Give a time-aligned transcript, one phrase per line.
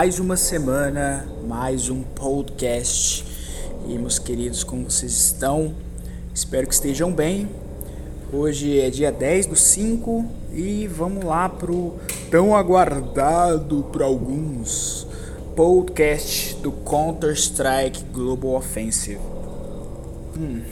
[0.00, 3.22] mais uma semana, mais um podcast.
[3.86, 5.74] E meus queridos, como vocês estão?
[6.34, 7.46] Espero que estejam bem.
[8.32, 10.24] Hoje é dia 10 do 5
[10.54, 11.96] e vamos lá pro
[12.30, 15.06] tão aguardado por alguns
[15.54, 19.20] podcast do Counter-Strike Global Offensive.
[20.34, 20.62] Hum,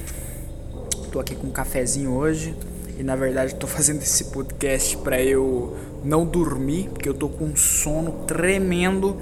[1.13, 2.57] tô aqui com um cafezinho hoje
[2.99, 7.45] e na verdade tô fazendo esse podcast para eu não dormir, porque eu tô com
[7.45, 9.17] um sono tremendo,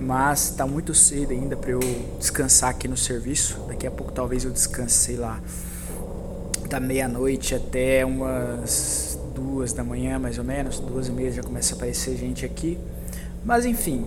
[0.00, 1.80] mas tá muito cedo ainda para eu
[2.18, 3.58] descansar aqui no serviço.
[3.68, 5.40] Daqui a pouco talvez eu descanse, lá,
[6.68, 11.74] da meia-noite até umas duas da manhã, mais ou menos, duas e meia já começa
[11.74, 12.78] a aparecer gente aqui.
[13.44, 14.06] Mas enfim,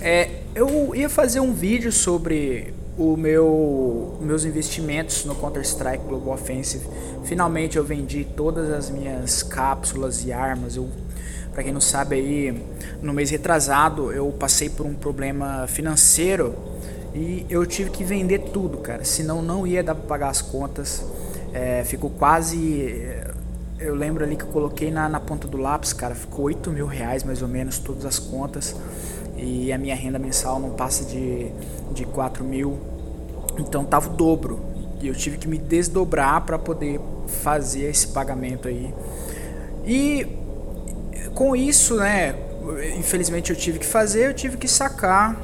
[0.00, 6.34] é, eu ia fazer um vídeo sobre o meu meus investimentos no Counter Strike Global
[6.34, 6.86] Offensive.
[7.24, 10.76] Finalmente eu vendi todas as minhas cápsulas e armas.
[10.76, 10.88] Eu
[11.58, 12.62] para quem não sabe aí,
[13.02, 16.54] no mês retrasado eu passei por um problema financeiro
[17.12, 19.04] e eu tive que vender tudo, cara.
[19.04, 21.04] Senão não ia dar para pagar as contas.
[21.52, 23.12] É, ficou quase.
[23.76, 26.14] Eu lembro ali que eu coloquei na, na ponta do lápis, cara.
[26.14, 28.76] Ficou 8 mil reais mais ou menos, todas as contas.
[29.36, 31.50] E a minha renda mensal não passa de,
[31.92, 32.78] de 4 mil.
[33.58, 34.60] Então tava o dobro.
[35.00, 38.94] E eu tive que me desdobrar para poder fazer esse pagamento aí.
[39.84, 40.37] E
[41.34, 42.34] com isso, né,
[42.96, 45.40] infelizmente eu tive que fazer, eu tive que sacar,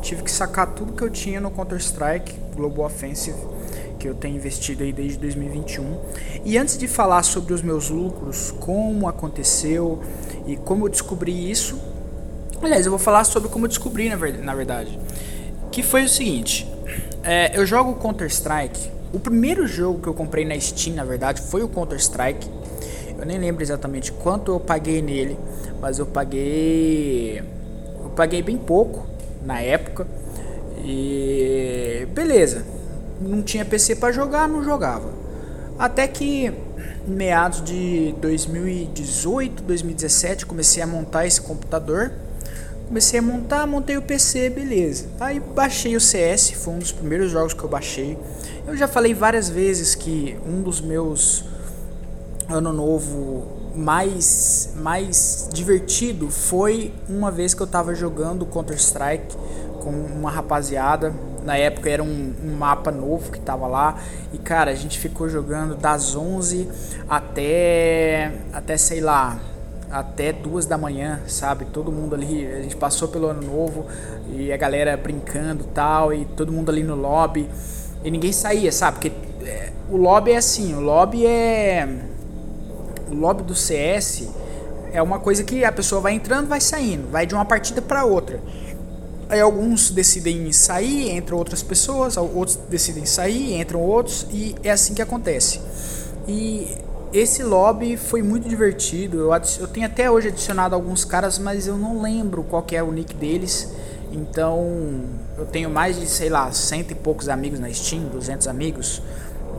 [0.00, 3.38] tive que sacar tudo que eu tinha no Counter-Strike Global Offensive,
[3.98, 5.98] que eu tenho investido aí desde 2021.
[6.44, 10.02] E antes de falar sobre os meus lucros, como aconteceu
[10.46, 11.78] e como eu descobri isso,
[12.62, 14.98] aliás, eu vou falar sobre como eu descobri na verdade,
[15.70, 16.66] que foi o seguinte,
[17.22, 21.62] é, eu jogo Counter-Strike, o primeiro jogo que eu comprei na Steam, na verdade, foi
[21.62, 22.48] o Counter-Strike,
[23.20, 25.38] eu nem lembro exatamente quanto eu paguei nele,
[25.80, 27.42] mas eu paguei
[28.02, 29.06] eu paguei bem pouco
[29.42, 30.06] na época.
[30.82, 32.64] E beleza.
[33.20, 35.12] Não tinha PC para jogar, não jogava.
[35.78, 36.52] Até que
[37.06, 42.10] meados de 2018, 2017, comecei a montar esse computador.
[42.88, 45.06] Comecei a montar, montei o PC, beleza.
[45.20, 48.18] Aí baixei o CS, foi um dos primeiros jogos que eu baixei.
[48.66, 51.44] Eu já falei várias vezes que um dos meus
[52.52, 59.36] ano novo mais mais divertido foi uma vez que eu tava jogando Counter Strike
[59.80, 61.14] com uma rapaziada.
[61.44, 63.98] Na época era um, um, mapa novo que tava lá.
[64.32, 66.68] E cara a gente ficou jogando das 11
[67.08, 69.38] até até sei lá
[69.90, 71.64] até duas da manhã sabe?
[71.64, 73.86] Todo mundo ali a gente passou pelo ano novo
[74.28, 77.48] e a galera brincando tal e todo mundo ali no lobby.
[78.04, 78.98] E ninguém saía sabe?
[78.98, 79.12] Porque
[79.46, 81.88] é, o lobby é assim o lobby é
[83.10, 84.28] o lobby do CS
[84.92, 88.04] é uma coisa que a pessoa vai entrando, vai saindo, vai de uma partida para
[88.04, 88.40] outra.
[89.28, 94.92] Aí alguns decidem sair, entram outras pessoas, outros decidem sair, entram outros e é assim
[94.92, 95.60] que acontece.
[96.26, 96.76] E
[97.12, 99.18] esse lobby foi muito divertido.
[99.18, 102.90] Eu, eu tenho até hoje adicionado alguns caras, mas eu não lembro qual é o
[102.90, 103.72] nick deles.
[104.12, 105.04] Então
[105.38, 109.00] eu tenho mais de, sei lá, cento e poucos amigos na Steam, 200 amigos.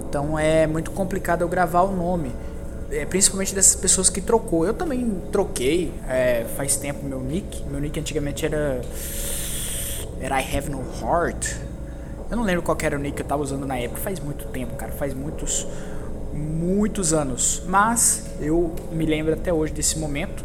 [0.02, 2.34] Então é muito complicado eu gravar o nome
[2.91, 4.66] é, principalmente dessas pessoas que trocou.
[4.66, 7.63] Eu também troquei é, faz tempo meu nick.
[7.66, 8.81] Meu nick antigamente era
[10.19, 11.56] era I Have No Heart.
[12.29, 14.00] Eu não lembro qual era o nick que eu tava usando na época.
[14.02, 14.91] Faz muito tempo, cara.
[14.91, 15.66] Faz muitos
[16.34, 17.63] muitos anos.
[17.66, 20.44] Mas eu me lembro até hoje desse momento.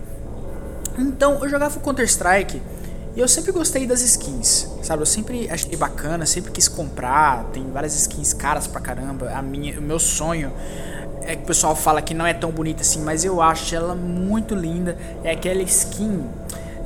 [0.98, 2.62] Então eu jogava Counter Strike
[3.14, 5.02] e eu sempre gostei das skins, sabe?
[5.02, 7.44] Eu sempre achei bacana, sempre quis comprar.
[7.52, 9.30] Tem várias skins caras pra caramba.
[9.30, 10.52] A minha, o meu sonho
[11.22, 13.94] é que o pessoal fala que não é tão bonita assim, mas eu acho ela
[13.94, 14.96] muito linda.
[15.24, 16.24] É aquela skin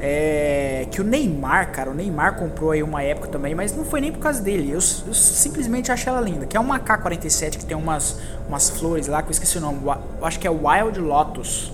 [0.03, 4.01] é, que o Neymar, cara, o Neymar comprou aí uma época também, mas não foi
[4.01, 4.71] nem por causa dele.
[4.71, 6.47] Eu, eu simplesmente acho ela linda.
[6.47, 8.17] Que é uma K-47 que tem umas,
[8.49, 9.81] umas flores lá que eu esqueci o nome.
[9.85, 11.73] Eu acho que é Wild Lotus.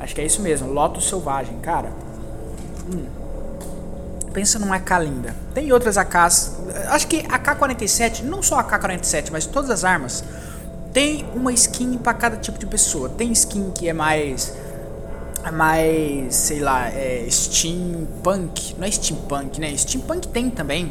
[0.00, 1.90] Acho que é isso mesmo, Lotus Selvagem, cara.
[2.90, 3.04] Hum.
[4.32, 5.34] Pensa numa AK linda.
[5.54, 6.56] Tem outras AKs.
[6.88, 10.24] Acho que a K-47, não só a K-47, mas todas as armas
[10.96, 13.10] tem uma skin para cada tipo de pessoa.
[13.10, 14.56] Tem skin que é mais
[15.44, 19.76] é mais, sei lá, é steampunk, não é steampunk, né?
[19.76, 20.90] Steampunk tem também,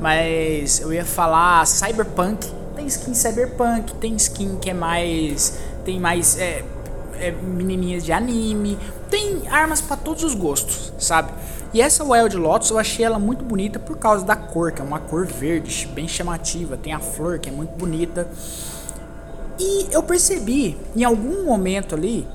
[0.00, 2.50] mas eu ia falar cyberpunk.
[2.74, 6.64] Tem skin cyberpunk, tem skin que é mais, tem mais é,
[7.20, 8.78] é menininhas de anime,
[9.10, 11.30] tem armas para todos os gostos, sabe?
[11.74, 14.84] E essa Wild Lotus eu achei ela muito bonita por causa da cor, que é
[14.84, 16.78] uma cor verde, bem chamativa.
[16.78, 18.26] Tem a flor que é muito bonita.
[19.58, 22.26] E eu percebi em algum momento ali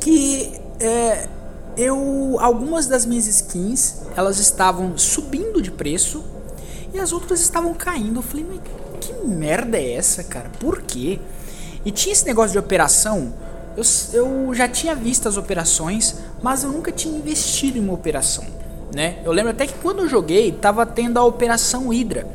[0.00, 1.28] que é,
[1.76, 6.24] eu algumas das minhas skins elas estavam subindo de preço
[6.92, 8.18] e as outras estavam caindo.
[8.18, 8.60] Eu falei, mas
[9.00, 10.50] que merda é essa, cara?
[10.60, 11.18] Por quê?
[11.84, 13.32] E tinha esse negócio de operação.
[13.76, 18.44] Eu, eu já tinha visto as operações, mas eu nunca tinha investido em uma operação,
[18.94, 19.18] né?
[19.24, 22.26] Eu lembro até que quando eu joguei, tava tendo a operação Hydra.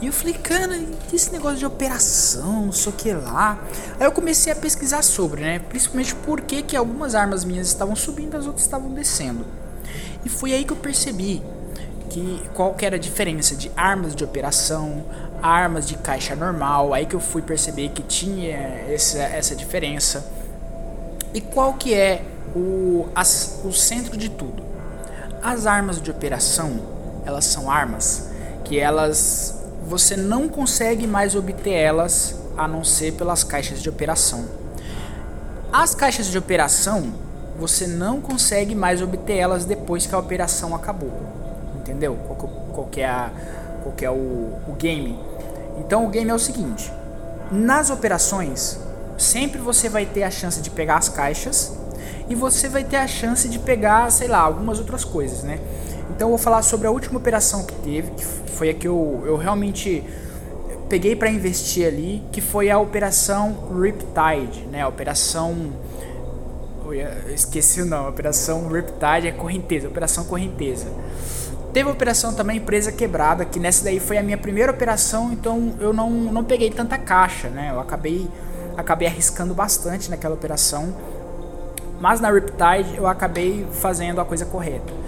[0.00, 0.78] E eu falei, cara,
[1.12, 3.58] esse negócio de operação, não sei o que lá.
[3.98, 5.58] Aí eu comecei a pesquisar sobre, né?
[5.58, 9.44] Principalmente porque que algumas armas minhas estavam subindo, as outras estavam descendo.
[10.24, 11.42] E foi aí que eu percebi
[12.10, 15.04] que qual que era a diferença de armas de operação,
[15.42, 16.94] armas de caixa normal.
[16.94, 18.56] Aí que eu fui perceber que tinha
[18.88, 20.24] essa, essa diferença.
[21.34, 22.22] E qual que é
[22.54, 24.62] o, as, o centro de tudo?
[25.42, 26.80] As armas de operação,
[27.24, 28.28] elas são armas
[28.64, 29.57] que elas
[29.88, 34.44] você não consegue mais obter elas a não ser pelas caixas de operação.
[35.72, 37.14] As caixas de operação
[37.58, 41.10] você não consegue mais obter elas depois que a operação acabou.
[41.76, 42.16] Entendeu?
[42.74, 43.30] Qual, é, a,
[43.82, 45.18] qual é o, o game?
[45.78, 46.92] Então o game é o seguinte:
[47.50, 48.78] nas operações,
[49.16, 51.72] sempre você vai ter a chance de pegar as caixas
[52.28, 55.58] e você vai ter a chance de pegar, sei lá, algumas outras coisas, né?
[56.18, 59.22] Então eu vou falar sobre a última operação que teve, que foi a que eu,
[59.24, 60.02] eu realmente
[60.88, 64.82] peguei para investir ali, que foi a operação Riptide, né?
[64.82, 65.70] A operação
[67.32, 70.88] esqueci o nome, operação Riptide é correnteza, operação correnteza.
[71.72, 75.74] Teve a operação também empresa quebrada, que nessa daí foi a minha primeira operação, então
[75.78, 77.70] eu não, não peguei tanta caixa, né?
[77.72, 78.28] Eu acabei
[78.76, 80.92] acabei arriscando bastante naquela operação.
[82.00, 84.98] Mas na Riptide eu acabei fazendo a coisa correta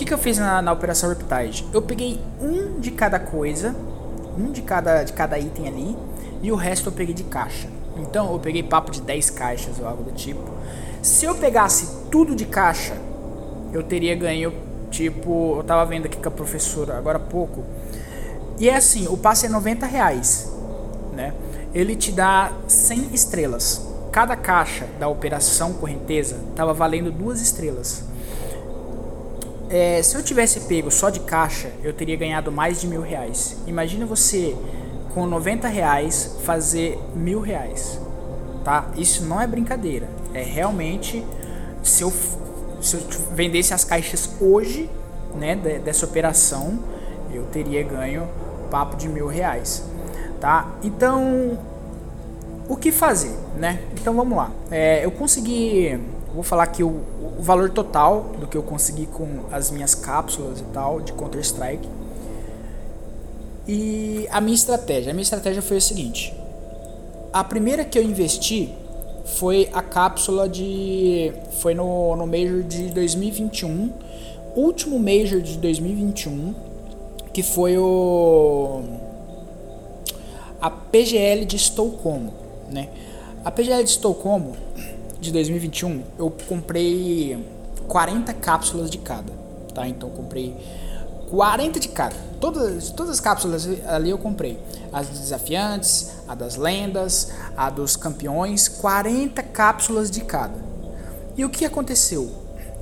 [0.00, 1.66] que, que eu fiz na, na Operação Riptide?
[1.74, 3.76] Eu peguei um de cada coisa,
[4.38, 5.96] um de cada, de cada item ali,
[6.40, 7.68] e o resto eu peguei de caixa.
[7.98, 10.40] Então eu peguei papo de 10 caixas ou algo do tipo.
[11.02, 12.96] Se eu pegasse tudo de caixa,
[13.74, 14.54] eu teria ganho,
[14.90, 17.62] tipo, eu tava vendo aqui com a professora agora há pouco.
[18.58, 20.50] E é assim, o passe é 90 reais,
[21.12, 21.34] né?
[21.74, 23.86] Ele te dá 100 estrelas.
[24.10, 28.08] Cada caixa da operação correnteza tava valendo duas estrelas.
[29.70, 33.56] É, se eu tivesse pego só de caixa, eu teria ganhado mais de mil reais.
[33.68, 34.56] Imagina você
[35.14, 38.00] com 90 reais fazer mil reais,
[38.64, 38.90] tá?
[38.96, 40.08] Isso não é brincadeira.
[40.34, 41.24] É realmente
[41.84, 42.12] se eu,
[42.82, 43.00] se eu
[43.32, 44.90] vendesse as caixas hoje,
[45.36, 46.80] né, dessa operação,
[47.32, 48.28] eu teria ganho
[48.72, 49.84] papo de mil reais,
[50.40, 50.68] tá?
[50.82, 51.56] Então,
[52.68, 53.80] o que fazer, né?
[53.92, 54.50] Então vamos lá.
[54.68, 56.00] É, eu consegui
[56.34, 60.60] vou falar aqui o, o valor total do que eu consegui com as minhas cápsulas
[60.60, 61.88] e tal de Counter Strike.
[63.66, 66.34] E a minha estratégia, a minha estratégia foi o seguinte:
[67.32, 68.74] a primeira que eu investi
[69.24, 73.92] foi a cápsula de foi no no Major de 2021,
[74.56, 76.54] último Major de 2021,
[77.32, 78.82] que foi o
[80.60, 82.34] a PGL de Estocolmo,
[82.70, 82.88] né?
[83.44, 84.54] A PGL de Estocolmo
[85.20, 87.38] de 2021, eu comprei
[87.86, 89.32] 40 cápsulas de cada,
[89.74, 89.86] tá?
[89.86, 90.56] Então eu comprei
[91.28, 92.16] 40 de cada.
[92.40, 94.58] Todas, todas as cápsulas ali eu comprei.
[94.92, 100.54] As desafiantes, a das lendas, a dos campeões, 40 cápsulas de cada.
[101.36, 102.30] E o que aconteceu?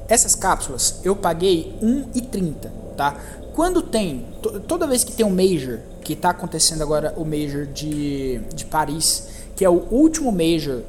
[0.09, 3.17] Essas cápsulas eu paguei 1,30, tá?
[3.53, 4.25] Quando tem,
[4.69, 9.29] toda vez que tem um Major, que está acontecendo agora o Major de, de Paris,
[9.57, 10.83] que é o último Major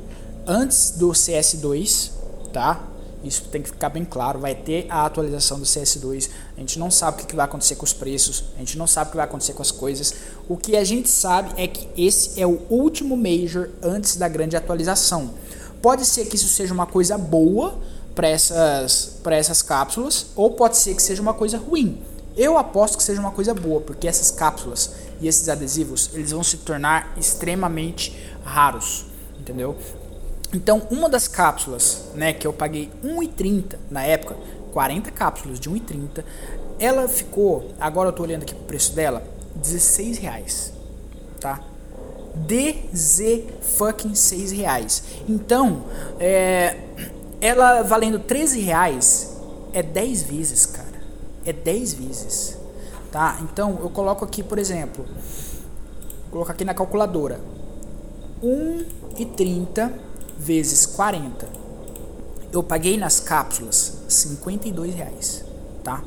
[0.47, 2.11] antes do CS2,
[2.51, 2.89] tá?
[3.23, 4.39] Isso tem que ficar bem claro.
[4.39, 6.29] Vai ter a atualização do CS2.
[6.55, 8.45] A gente não sabe o que vai acontecer com os preços.
[8.55, 10.13] A gente não sabe o que vai acontecer com as coisas.
[10.47, 14.55] O que a gente sabe é que esse é o último Major antes da grande
[14.55, 15.31] atualização.
[15.81, 17.77] Pode ser que isso seja uma coisa boa
[18.15, 22.01] para essas, essas cápsulas, ou pode ser que seja uma coisa ruim.
[22.35, 24.91] Eu aposto que seja uma coisa boa, porque essas cápsulas
[25.21, 29.05] e esses adesivos eles vão se tornar extremamente raros,
[29.39, 29.75] entendeu?
[30.53, 34.35] Então, uma das cápsulas, né, que eu paguei 1,30 na época,
[34.73, 36.23] 40 cápsulas de 1,30,
[36.79, 39.23] ela ficou, agora eu tô olhando aqui o preço dela,
[39.55, 40.73] 16 reais,
[41.39, 41.61] tá?
[42.35, 43.43] DZ
[43.77, 45.03] fucking 6 reais.
[45.27, 45.83] Então,
[46.19, 46.77] é,
[47.41, 49.37] ela valendo 13 reais
[49.73, 50.99] é 10 vezes, cara.
[51.45, 52.57] É 10 vezes,
[53.11, 53.39] tá?
[53.43, 57.39] Então, eu coloco aqui, por exemplo, vou colocar aqui na calculadora,
[58.43, 60.08] 1,30
[60.39, 61.47] vezes 40,
[62.51, 65.43] eu paguei nas cápsulas 52 reais,
[65.83, 66.03] tá?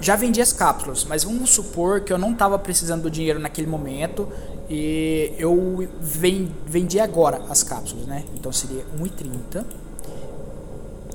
[0.00, 3.68] Já vendi as cápsulas, mas vamos supor que eu não estava precisando do dinheiro naquele
[3.68, 4.28] momento
[4.68, 5.88] e eu
[6.66, 8.24] vendi agora as cápsulas, né?
[8.34, 9.64] Então seria 1,30.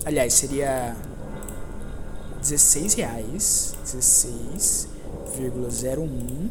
[0.06, 0.96] Aliás, seria
[2.42, 6.50] 16 reais, 16,01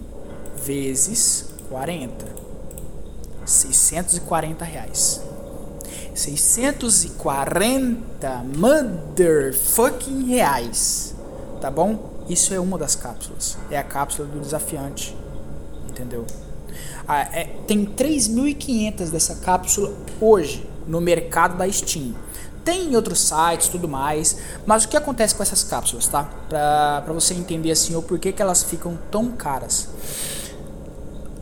[0.62, 2.26] vezes 40,
[3.46, 5.23] 640 reais.
[6.14, 11.14] 640 motherfucking reais,
[11.60, 12.16] tá bom?
[12.28, 15.16] Isso é uma das cápsulas, é a cápsula do desafiante,
[15.88, 16.26] entendeu?
[17.06, 22.14] Ah, é, tem 3.500 dessa cápsula hoje no mercado da Steam.
[22.64, 26.24] Tem em outros sites, tudo mais, mas o que acontece com essas cápsulas, tá?
[26.48, 29.88] Pra, pra você entender assim o porquê que elas ficam tão caras.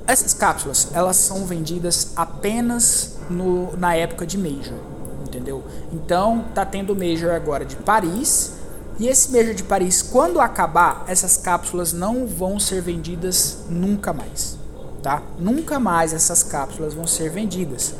[0.06, 4.78] Essas cápsulas, elas são vendidas apenas no, na época de Major,
[5.26, 5.62] entendeu?
[5.93, 8.52] Então, tá tendo Major agora de Paris,
[8.99, 14.57] e esse Major de Paris, quando acabar, essas cápsulas não vão ser vendidas nunca mais,
[15.02, 15.23] tá?
[15.38, 17.95] Nunca mais essas cápsulas vão ser vendidas.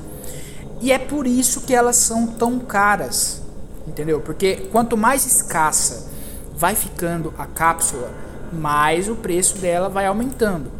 [0.81, 3.40] E é por isso que elas são tão caras,
[3.87, 4.21] entendeu?
[4.21, 6.11] Porque quanto mais escassa
[6.57, 8.11] vai ficando a cápsula,
[8.52, 10.71] mais o preço dela vai aumentando.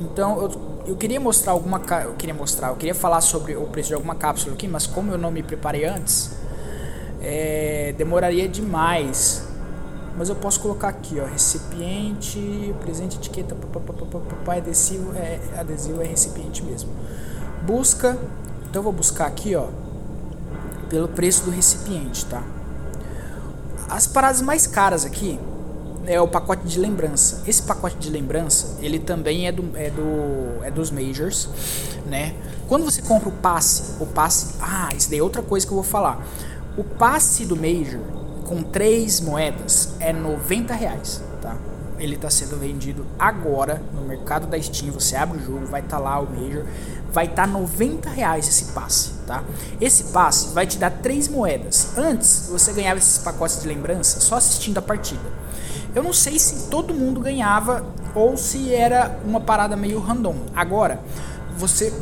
[0.00, 3.88] Então eu, eu queria mostrar alguma eu queria mostrar, eu queria falar sobre o preço
[3.88, 6.32] de alguma cápsula aqui, mas como eu não me preparei antes,
[7.20, 9.46] é, demoraria demais.
[10.16, 16.64] Mas eu posso colocar aqui, ó, recipiente, presente, etiqueta, papai adesivo, é adesivo é recipiente
[16.64, 16.90] mesmo.
[17.64, 18.18] Busca
[18.68, 19.66] então eu vou buscar aqui, ó,
[20.90, 22.42] pelo preço do recipiente, tá?
[23.88, 25.40] As paradas mais caras aqui
[26.06, 27.42] é o pacote de lembrança.
[27.46, 31.48] Esse pacote de lembrança, ele também é do é do é dos majors,
[32.06, 32.34] né?
[32.66, 35.76] Quando você compra o passe, o passe, ah, isso daí é outra coisa que eu
[35.76, 36.26] vou falar.
[36.76, 38.00] O passe do major
[38.44, 41.22] com três moedas é 90 reais?
[41.98, 44.92] Ele está sendo vendido agora no mercado da Steam.
[44.92, 46.64] Você abre o jogo, vai estar tá lá o major
[47.10, 49.42] vai estar tá 90 reais esse passe, tá?
[49.80, 51.96] Esse passe vai te dar três moedas.
[51.96, 55.22] Antes você ganhava esses pacotes de lembrança só assistindo a partida.
[55.94, 60.36] Eu não sei se todo mundo ganhava ou se era uma parada meio random.
[60.54, 61.00] Agora
[61.56, 61.92] você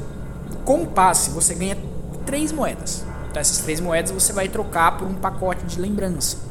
[0.65, 1.79] com o passe você ganha
[2.25, 3.05] três moedas.
[3.31, 6.46] Então essas três moedas você vai trocar por um pacote de lembrança.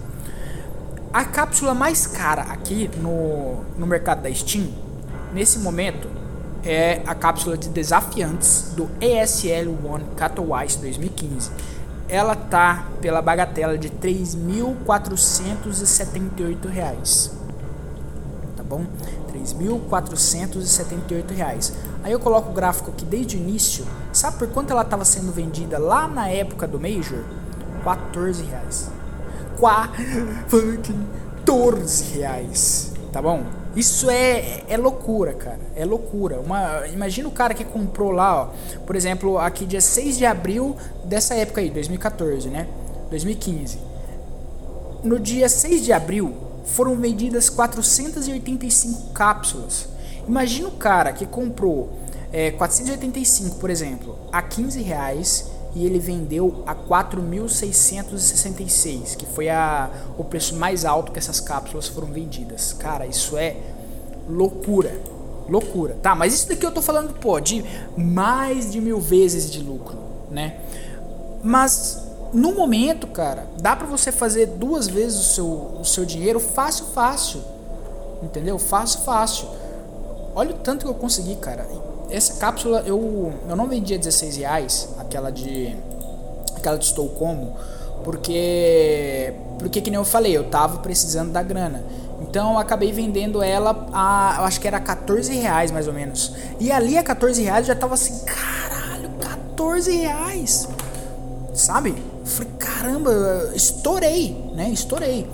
[1.16, 4.68] A cápsula mais cara aqui no, no mercado da Steam,
[5.32, 6.10] nesse momento,
[6.62, 11.52] é a cápsula de desafiantes do ESL One Katowice 2015.
[12.10, 17.32] Ela tá pela bagatela de 3.478 reais.
[18.58, 18.86] Tá bom?
[19.32, 21.72] 3.478 reais.
[22.04, 23.86] Aí eu coloco o gráfico aqui desde o início.
[24.12, 27.24] Sabe por quanto ela estava sendo vendida lá na época do Major?
[27.86, 28.92] 14 reais.
[31.46, 32.94] 14 reais.
[33.12, 33.44] Tá bom?
[33.76, 35.60] Isso é, é loucura, cara.
[35.76, 36.40] É loucura.
[36.40, 38.50] Uma, imagina o cara que comprou lá, ó,
[38.86, 42.68] por exemplo, aqui dia 6 de abril dessa época aí, 2014, né?
[43.10, 43.78] 2015.
[45.04, 46.34] No dia 6 de abril
[46.66, 49.88] foram vendidas 485 cápsulas.
[50.28, 52.00] Imagina o cara que comprou
[52.34, 59.92] é, 485, por exemplo, a 15 reais e ele vendeu a 4.666, que foi a,
[60.18, 62.72] o preço mais alto que essas cápsulas foram vendidas.
[62.74, 63.58] Cara, isso é
[64.30, 64.98] loucura.
[65.50, 65.98] Loucura.
[66.02, 67.66] Tá, mas isso daqui eu tô falando, pô, de
[67.98, 69.98] mais de mil vezes de lucro,
[70.32, 70.62] né?
[71.44, 72.02] Mas
[72.34, 75.46] no momento, cara, dá pra você fazer duas vezes o seu,
[75.82, 77.42] o seu dinheiro fácil, fácil.
[78.24, 78.58] Entendeu?
[78.58, 79.50] Fácil, fácil.
[80.34, 81.68] Olha o tanto que eu consegui, cara
[82.10, 85.76] essa cápsula eu, eu não vendia 16 reais, aquela de
[86.56, 87.56] aquela de Estou Como,
[88.04, 91.84] porque porque que nem eu falei, eu tava precisando da grana.
[92.22, 96.34] Então eu acabei vendendo ela a, eu acho que era 14 reais mais ou menos.
[96.60, 100.68] E ali a 14 reais eu já tava assim, caralho, 14 reais.
[101.54, 101.96] Sabe?
[102.26, 104.70] Falei, caramba, estourei, né?
[104.70, 105.28] Estourei.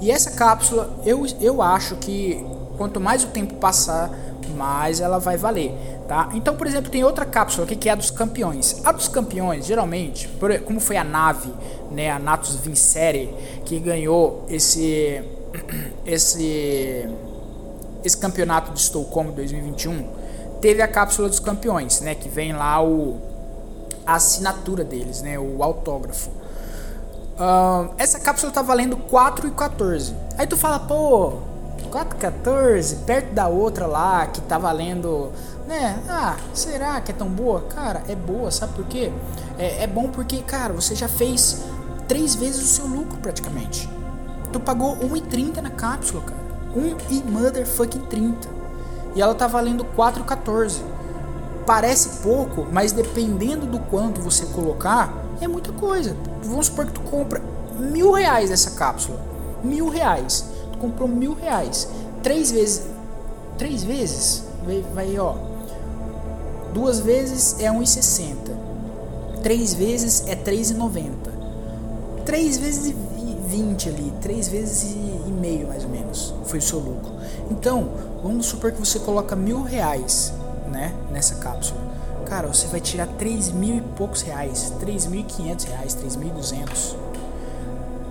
[0.00, 2.44] E essa cápsula, eu, eu acho que
[2.76, 4.10] quanto mais o tempo passar,
[4.54, 5.74] mais ela vai valer.
[6.06, 6.28] Tá?
[6.34, 8.78] Então, por exemplo, tem outra cápsula aqui que é a dos campeões.
[8.84, 11.50] A dos campeões, geralmente, por, como foi a nave,
[11.90, 13.34] né, a Natus Vincere,
[13.64, 15.22] que ganhou esse
[16.04, 17.08] esse
[18.04, 20.06] esse campeonato de Estocolmo 2021,
[20.60, 23.18] teve a cápsula dos campeões, né, que vem lá o
[24.06, 26.28] a assinatura deles, né, o autógrafo.
[26.28, 30.12] Uh, essa cápsula tá valendo 4,14.
[30.36, 31.38] Aí tu fala, pô,
[31.90, 35.32] 4,14 perto da outra lá que tá valendo
[35.66, 36.02] né?
[36.08, 37.62] Ah, será que é tão boa?
[37.62, 39.10] Cara, é boa, sabe por quê?
[39.58, 41.64] É, é bom porque, cara, você já fez
[42.06, 43.88] três vezes o seu lucro praticamente.
[44.52, 46.44] Tu pagou 1,30 na cápsula, cara.
[46.76, 48.48] 1 e motherfucking 30.
[49.14, 50.80] E ela tá valendo 4,14.
[51.66, 56.16] Parece pouco, mas dependendo do quanto você colocar, é muita coisa.
[56.42, 57.40] Vamos supor que tu compra
[57.78, 59.18] mil reais essa cápsula.
[59.62, 60.44] Mil reais.
[60.78, 61.88] comprou mil reais.
[62.22, 62.86] Três vezes.
[63.56, 64.44] Três vezes?
[64.64, 65.53] Vai, vai ó.
[66.74, 68.34] Duas vezes é 1,60.
[69.44, 71.12] Três vezes é 3,90.
[72.26, 72.92] Três vezes
[73.46, 77.12] 20 ali, três vezes e, meio mais ou menos, foi o seu lucro.
[77.48, 77.88] Então,
[78.22, 80.32] vamos supor que você coloca mil reais,
[80.68, 81.80] né, nessa cápsula.
[82.26, 86.16] Cara, você vai tirar três mil e poucos reais, três mil e quinhentos reais, três
[86.16, 86.96] mil e duzentos.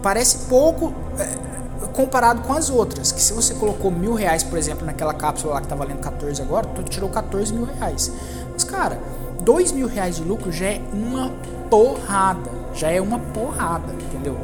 [0.01, 4.86] Parece pouco é, comparado com as outras, que se você colocou mil reais, por exemplo,
[4.86, 8.12] naquela cápsula lá que tá valendo 14 agora, tu tirou 14 mil reais.
[8.53, 9.00] Mas, cara,
[9.41, 11.31] dois mil reais de lucro já é uma
[11.69, 14.38] porrada, já é uma porrada, entendeu?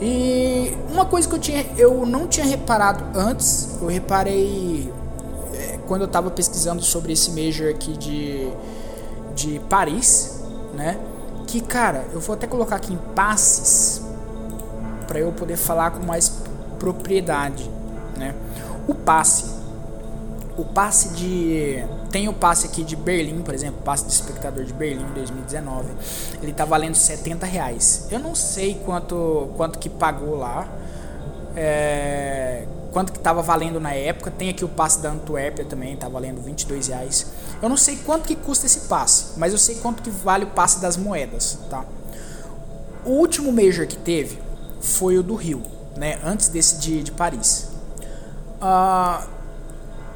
[0.00, 4.92] E uma coisa que eu, tinha, eu não tinha reparado antes, eu reparei
[5.54, 8.48] é, quando eu estava pesquisando sobre esse Major aqui de,
[9.34, 10.40] de Paris,
[10.74, 10.98] né?
[11.46, 14.02] Que, cara, eu vou até colocar aqui em passes
[15.06, 16.32] para eu poder falar com mais
[16.78, 17.70] propriedade,
[18.16, 18.34] né?
[18.88, 19.54] O passe
[20.56, 21.84] o passe de.
[22.14, 25.88] Tem o passe aqui de Berlim, por exemplo, passe de espectador de Berlim 2019.
[26.40, 28.06] Ele tá valendo 70 reais.
[28.08, 30.68] Eu não sei quanto, quanto que pagou lá.
[31.56, 34.30] É, quanto que tava valendo na época.
[34.30, 37.32] Tem aqui o passe da Antuérpia também, tá valendo 22 reais.
[37.60, 40.50] Eu não sei quanto que custa esse passe, mas eu sei quanto que vale o
[40.50, 41.84] passe das moedas, tá?
[43.04, 44.38] O último Major que teve
[44.80, 45.64] foi o do Rio,
[45.96, 46.20] né?
[46.24, 47.70] Antes desse de, de Paris.
[48.62, 49.33] Uh,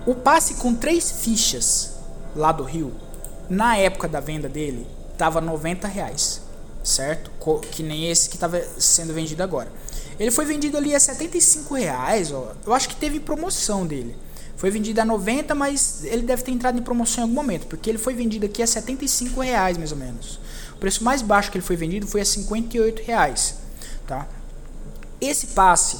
[0.09, 1.99] o passe com três fichas
[2.35, 2.95] lá do Rio,
[3.47, 4.87] na época da venda dele,
[5.19, 6.41] tava 90 reais,
[6.83, 7.31] certo?
[7.71, 9.71] Que nem esse que estava sendo vendido agora.
[10.19, 12.55] Ele foi vendido ali a 75 reais, ó.
[12.65, 14.17] Eu acho que teve promoção dele.
[14.57, 17.91] Foi vendido a 90, mas ele deve ter entrado em promoção em algum momento, porque
[17.91, 20.41] ele foi vendido aqui a 75 reais mais ou menos.
[20.73, 23.57] O preço mais baixo que ele foi vendido foi a 58 reais,
[24.07, 24.27] tá?
[25.21, 25.99] Esse passe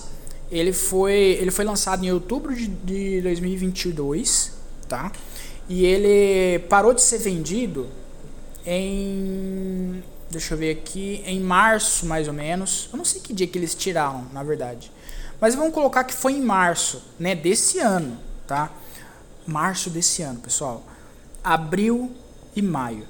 [0.51, 4.53] ele foi, ele foi lançado em outubro de, de 2022,
[4.89, 5.13] tá?
[5.69, 7.89] E ele parou de ser vendido
[8.65, 12.89] em deixa eu ver aqui, em março mais ou menos.
[12.93, 14.93] Eu não sei que dia que eles tiraram, na verdade.
[15.41, 18.71] Mas vamos colocar que foi em março, né, desse ano, tá?
[19.47, 20.85] Março desse ano, pessoal.
[21.43, 22.13] Abril
[22.55, 23.07] e maio.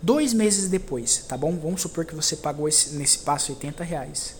[0.00, 1.56] Dois meses depois, tá bom?
[1.56, 4.36] Vamos supor que você pagou esse, nesse passo 80 reais.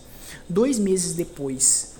[0.47, 1.94] Dois meses depois,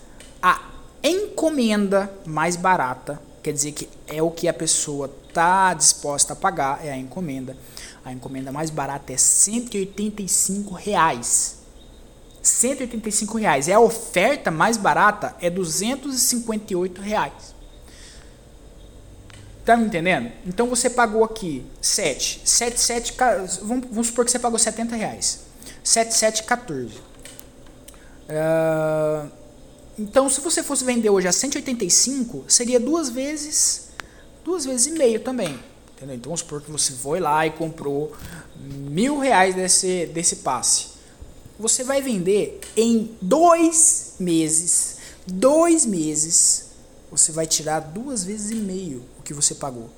[0.46, 0.62] a
[1.04, 6.86] encomenda mais barata, quer dizer que é o que a pessoa está disposta a pagar,
[6.86, 7.58] é a encomenda.
[8.04, 11.58] A encomenda mais barata é 185 reais.
[12.44, 13.68] 185 reais.
[13.68, 17.56] É a oferta mais barata é 258 reais.
[19.66, 20.32] Tá me entendendo?
[20.46, 22.42] Então você pagou aqui 7.
[22.46, 23.16] 7, 7,
[23.64, 25.40] vamos, vamos supor que você pagou 70 reais.
[25.84, 26.94] 7, 7, 14.
[28.30, 29.45] Uh,
[29.98, 33.88] então, se você fosse vender hoje a 185, seria duas vezes,
[34.44, 35.58] duas vezes e meio também.
[35.96, 36.16] Entendeu?
[36.16, 38.12] Então, vamos supor que você foi lá e comprou
[38.58, 40.88] mil reais desse, desse passe.
[41.58, 46.66] Você vai vender em dois meses, dois meses,
[47.10, 49.90] você vai tirar duas vezes e meio o que você pagou.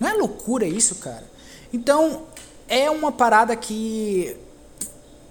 [0.00, 1.24] Não é loucura isso, cara?
[1.72, 2.24] Então,
[2.66, 4.36] é uma parada que,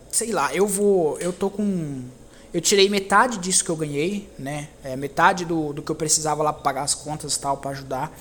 [0.09, 2.03] sei lá, eu vou, eu tô com
[2.53, 4.69] eu tirei metade disso que eu ganhei, né?
[4.83, 7.71] É, metade do, do que eu precisava lá para pagar as contas e tal, para
[7.71, 8.15] ajudar.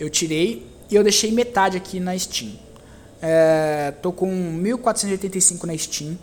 [0.00, 2.58] Eu tirei e eu deixei metade aqui na Steam.
[3.20, 4.28] É, tô com
[4.62, 6.18] 1.485 na Steam.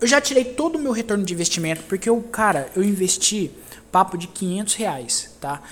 [0.00, 3.50] Eu já tirei todo o meu retorno de investimento, porque eu, cara, eu investi
[3.90, 5.62] papo de 500 reais, tá?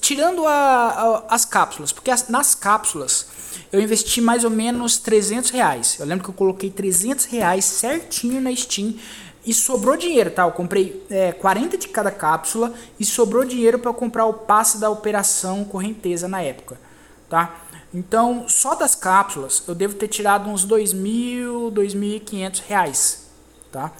[0.00, 0.52] Tirando a,
[1.28, 3.26] a, as cápsulas, porque as, nas cápsulas
[3.72, 5.96] eu investi mais ou menos 300 reais.
[5.98, 8.94] Eu lembro que eu coloquei 300 reais certinho na Steam
[9.46, 10.42] e sobrou dinheiro, tá?
[10.42, 14.90] Eu comprei é, 40 de cada cápsula e sobrou dinheiro para comprar o passe da
[14.90, 16.76] operação correnteza na época,
[17.30, 17.54] tá?
[17.94, 23.26] Então, só das cápsulas eu devo ter tirado uns 2.000, 2.500 reais,
[23.70, 23.92] tá?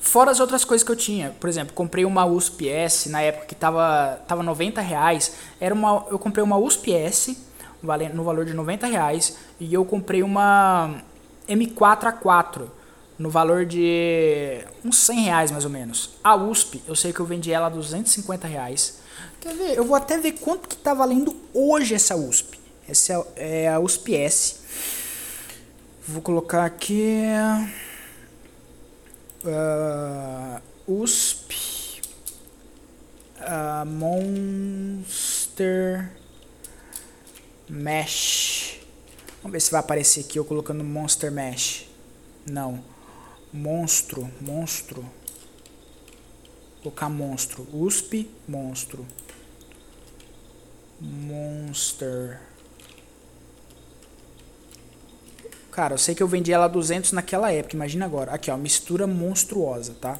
[0.00, 3.46] Fora as outras coisas que eu tinha, por exemplo, comprei uma USP S na época
[3.46, 7.38] que tava, tava 90 reais, era uma, eu comprei uma USP S
[8.12, 11.02] no valor de 90 reais e eu comprei uma
[11.48, 12.81] M4A4
[13.18, 16.10] no valor de uns 100 reais mais ou menos.
[16.22, 19.00] A USP, eu sei que eu vendi ela a 250 reais.
[19.40, 19.76] Quer ver?
[19.76, 22.58] Eu vou até ver quanto que tá valendo hoje essa USP.
[22.88, 24.60] Essa é a USP S.
[26.06, 27.22] Vou colocar aqui
[29.44, 32.00] uh, USP
[33.40, 35.32] uh, Monster
[37.68, 38.80] Mesh.
[39.42, 41.88] Vamos ver se vai aparecer aqui eu colocando Monster Mesh.
[42.48, 42.91] Não
[43.52, 45.04] monstro, monstro.
[46.82, 47.66] colocar monstro.
[47.72, 49.06] USP, monstro.
[51.00, 52.40] Monster.
[55.70, 58.32] Cara, eu sei que eu vendi ela a 200 naquela época, imagina agora.
[58.32, 60.18] Aqui, ó, mistura monstruosa, tá?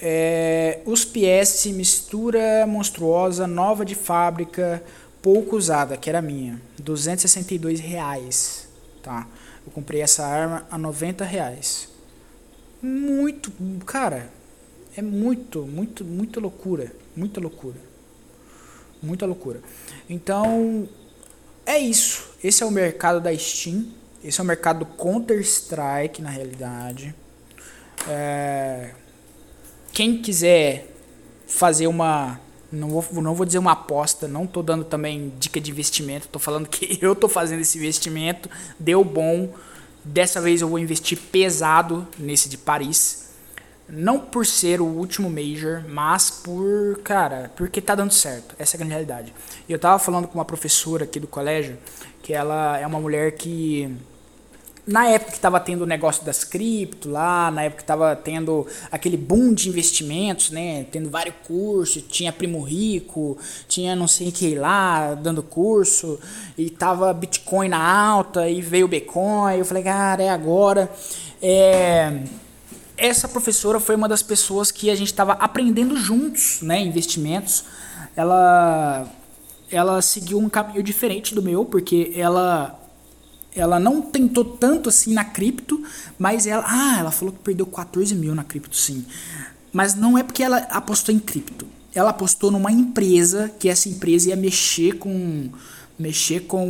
[0.00, 4.82] É, USP-S, mistura monstruosa, nova de fábrica,
[5.20, 6.60] pouco usada, que era minha.
[6.78, 8.68] 262 reais,
[9.02, 9.26] tá?
[9.68, 11.90] Eu comprei essa arma a 90 reais.
[12.80, 13.52] Muito,
[13.84, 14.30] cara,
[14.96, 17.76] é muito, muito, muito loucura, muita loucura.
[19.02, 19.60] Muita loucura.
[20.08, 20.88] Então,
[21.66, 22.30] é isso.
[22.42, 23.88] Esse é o mercado da Steam.
[24.24, 27.14] Esse é o mercado do Counter-Strike, na realidade.
[28.08, 28.94] É...
[29.92, 30.86] Quem quiser
[31.46, 35.70] fazer uma não vou, não vou dizer uma aposta, não tô dando também dica de
[35.70, 39.52] investimento, tô falando que eu tô fazendo esse investimento, deu bom.
[40.04, 43.28] Dessa vez eu vou investir pesado nesse de Paris.
[43.88, 48.54] Não por ser o último Major, mas por, cara, porque tá dando certo.
[48.58, 49.34] Essa é a grande realidade.
[49.66, 51.78] Eu tava falando com uma professora aqui do colégio,
[52.22, 53.96] que ela é uma mulher que
[54.88, 58.66] na época que estava tendo o negócio das cripto lá, na época que estava tendo
[58.90, 60.86] aquele boom de investimentos, né?
[60.90, 63.36] Tendo vários cursos, tinha Primo Rico,
[63.68, 66.18] tinha não sei quem lá dando curso,
[66.56, 70.90] e tava Bitcoin na alta, e veio o Bitcoin, eu falei, cara, é agora.
[71.42, 72.22] É,
[72.96, 76.80] essa professora foi uma das pessoas que a gente estava aprendendo juntos, né?
[76.80, 77.64] Investimentos.
[78.16, 79.06] Ela,
[79.70, 82.77] ela seguiu um caminho diferente do meu, porque ela
[83.58, 85.82] ela não tentou tanto assim na cripto,
[86.18, 86.64] mas ela.
[86.66, 89.04] Ah, ela falou que perdeu 14 mil na cripto, sim.
[89.72, 91.66] Mas não é porque ela apostou em cripto.
[91.94, 95.50] Ela apostou numa empresa que essa empresa ia mexer com.
[95.98, 96.66] Mexer com.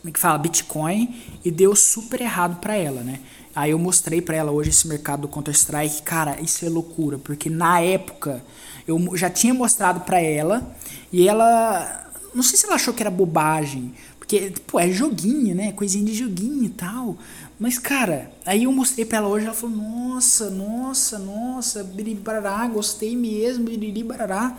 [0.00, 0.38] Como é que fala?
[0.38, 1.14] Bitcoin.
[1.44, 3.20] E deu super errado para ela, né?
[3.54, 6.02] Aí eu mostrei para ela hoje esse mercado do Counter-Strike.
[6.02, 8.42] Cara, isso é loucura, porque na época
[8.86, 10.74] eu já tinha mostrado para ela
[11.12, 12.00] e ela.
[12.34, 13.92] Não sei se ela achou que era bobagem,
[14.32, 15.72] porque, pô, é joguinho, né?
[15.72, 17.18] Coisinha de joguinho e tal.
[17.60, 23.14] Mas, cara, aí eu mostrei pra ela hoje, ela falou, nossa, nossa, nossa, biribarará, gostei
[23.14, 24.56] mesmo, biriribarará.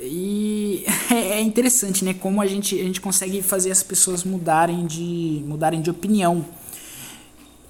[0.00, 2.14] E é interessante, né?
[2.14, 6.44] Como a gente, a gente consegue fazer as pessoas mudarem de, mudarem de opinião.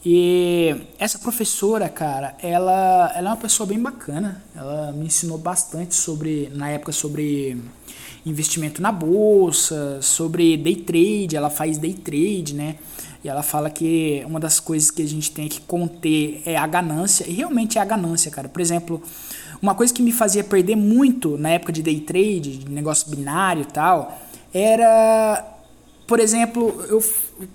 [0.04, 4.44] E essa professora, cara, ela, ela é uma pessoa bem bacana.
[4.54, 7.56] Ela me ensinou bastante sobre, na época, sobre
[8.24, 12.76] investimento na bolsa, sobre day trade, ela faz day trade, né?
[13.24, 16.66] E ela fala que uma das coisas que a gente tem que conter é a
[16.66, 18.48] ganância, e realmente é a ganância, cara.
[18.48, 19.02] Por exemplo,
[19.60, 23.62] uma coisa que me fazia perder muito na época de day trade, de negócio binário
[23.62, 24.20] e tal,
[24.52, 25.56] era,
[26.06, 27.02] por exemplo, eu,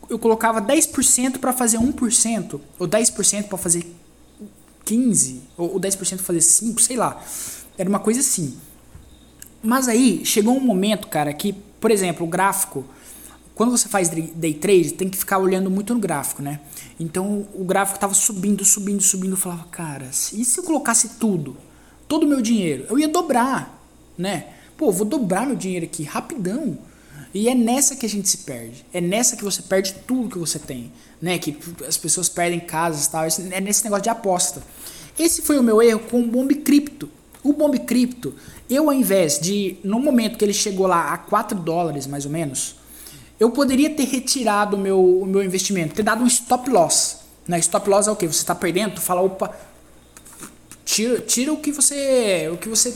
[0.10, 3.86] eu colocava 10% para fazer 1%, ou 10% para fazer
[4.86, 7.22] 15%, ou 10% para fazer 5%, sei lá.
[7.78, 8.58] Era uma coisa assim.
[9.62, 12.86] Mas aí chegou um momento, cara, que, por exemplo, o gráfico,
[13.56, 16.60] quando você faz day trade, tem que ficar olhando muito no gráfico, né?
[17.00, 19.34] Então o gráfico tava subindo, subindo, subindo.
[19.34, 21.58] Eu falava, cara, e se eu colocasse tudo,
[22.08, 22.86] todo o meu dinheiro?
[22.90, 23.84] Eu ia dobrar,
[24.18, 24.48] né?
[24.78, 26.78] Pô, vou dobrar meu dinheiro aqui rapidão.
[27.34, 28.86] E é nessa que a gente se perde.
[28.94, 30.92] É nessa que você perde tudo que você tem,
[31.22, 31.38] né?
[31.38, 33.24] Que as pessoas perdem casas e tal.
[33.26, 34.64] É nesse negócio de aposta.
[35.18, 37.10] Esse foi o meu erro com o Bomb Cripto.
[37.44, 38.36] O Bomb Cripto,
[38.70, 42.32] eu ao invés de, no momento que ele chegou lá a 4 dólares mais ou
[42.32, 42.76] menos,
[43.40, 47.18] eu poderia ter retirado o meu, o meu investimento, ter dado um stop loss.
[47.48, 47.60] Né?
[47.60, 48.28] Stop loss é o que?
[48.28, 49.56] Você está perdendo, tu fala, opa,
[50.84, 52.50] tira, tira o que você.
[52.52, 52.94] O que você.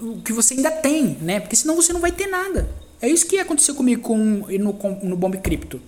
[0.00, 1.40] O que você ainda tem, né?
[1.40, 2.68] Porque senão você não vai ter nada.
[3.00, 5.80] É isso que aconteceu comigo com, no, no Bomb Cripto.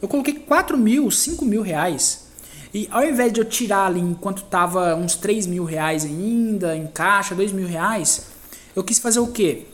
[0.00, 2.27] Eu coloquei 4 mil, 5 mil reais
[2.72, 6.86] e ao invés de eu tirar ali enquanto tava uns 3 mil reais ainda, em
[6.86, 8.26] caixa, 2 mil reais,
[8.76, 9.66] eu quis fazer o quê?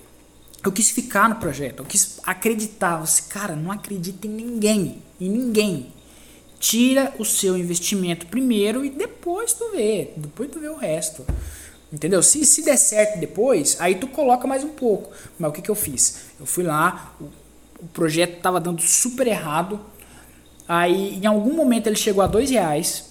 [0.65, 2.97] Eu quis ficar no projeto, eu quis acreditar.
[2.99, 5.93] Você, cara, não acredita em ninguém, em ninguém.
[6.59, 11.27] Tira o seu investimento primeiro e depois tu vê, depois tu vê o resto.
[11.93, 12.23] Entendeu?
[12.23, 15.13] Se, se der certo depois, aí tu coloca mais um pouco.
[15.39, 16.31] Mas o que, que eu fiz?
[16.41, 17.25] Eu fui lá, o,
[17.81, 19.79] o projeto tava dando super errado,
[20.67, 23.07] Aí, em algum momento, ele chegou a dois reais,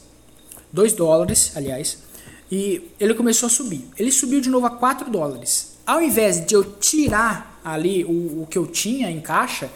[0.72, 2.00] dois dólares, aliás,
[2.52, 3.88] e ele começou a subir.
[3.98, 5.74] Ele subiu de novo a 4 dólares.
[5.86, 9.70] Ao invés de eu tirar ali o, o que eu tinha em caixa,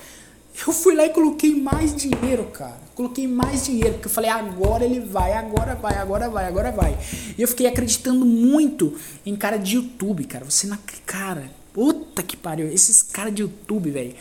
[0.65, 2.79] eu fui lá e coloquei mais dinheiro, cara.
[2.95, 6.97] Coloquei mais dinheiro, porque eu falei, agora ele vai, agora vai, agora vai, agora vai.
[7.37, 10.45] E eu fiquei acreditando muito em cara de YouTube, cara.
[10.45, 10.77] Você não.
[11.05, 12.67] Cara, puta que pariu.
[12.71, 14.15] Esses caras de YouTube, velho.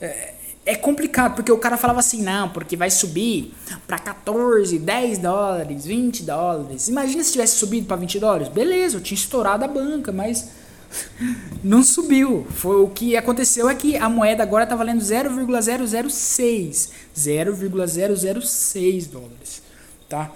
[0.00, 0.34] É,
[0.66, 3.52] é complicado, porque o cara falava assim, não, porque vai subir
[3.86, 6.88] para 14, 10 dólares, 20 dólares.
[6.88, 8.48] Imagina se tivesse subido para 20 dólares.
[8.48, 10.48] Beleza, eu tinha estourado a banca, mas
[11.62, 12.46] não subiu.
[12.50, 19.62] Foi o que aconteceu é que a moeda agora está valendo 0,006, 0,006 dólares,
[20.08, 20.32] tá?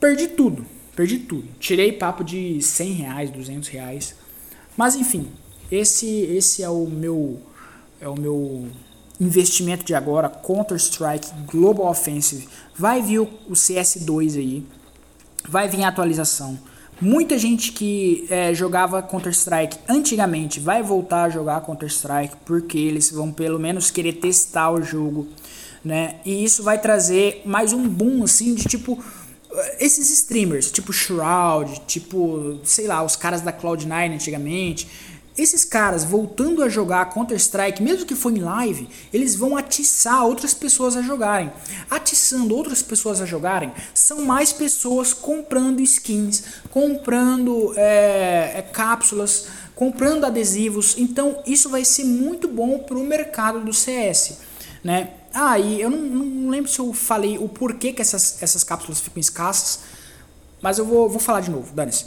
[0.00, 0.66] Perdi tudo,
[0.96, 1.46] perdi tudo.
[1.60, 4.16] Tirei papo de 100 reais, 200 reais.
[4.76, 5.28] Mas enfim,
[5.70, 7.40] esse esse é o meu
[8.00, 8.66] é o meu
[9.20, 12.48] investimento de agora, Counter-Strike Global Offensive.
[12.76, 14.66] Vai vir o, o CS2 aí,
[15.48, 16.58] vai vir a atualização.
[17.00, 23.32] Muita gente que é, jogava Counter-Strike antigamente vai voltar a jogar Counter-Strike porque eles vão
[23.32, 25.28] pelo menos querer testar o jogo,
[25.82, 26.16] né?
[26.26, 29.02] E isso vai trazer mais um boom assim de tipo
[29.78, 34.86] esses streamers, tipo Shroud, tipo, sei lá, os caras da Cloud9 antigamente,
[35.40, 40.52] esses caras voltando a jogar Counter-Strike, mesmo que for em live, eles vão atiçar outras
[40.52, 41.52] pessoas a jogarem.
[41.90, 50.24] Atiçando outras pessoas a jogarem, são mais pessoas comprando skins, comprando é, é, cápsulas, comprando
[50.24, 50.96] adesivos.
[50.98, 54.38] Então isso vai ser muito bom para o mercado do CS.
[54.82, 55.10] Né?
[55.32, 59.00] Ah, e eu não, não, lembro se eu falei o porquê que essas, essas cápsulas
[59.00, 59.80] ficam escassas,
[60.60, 62.06] mas eu vou, vou falar de novo, dane-se.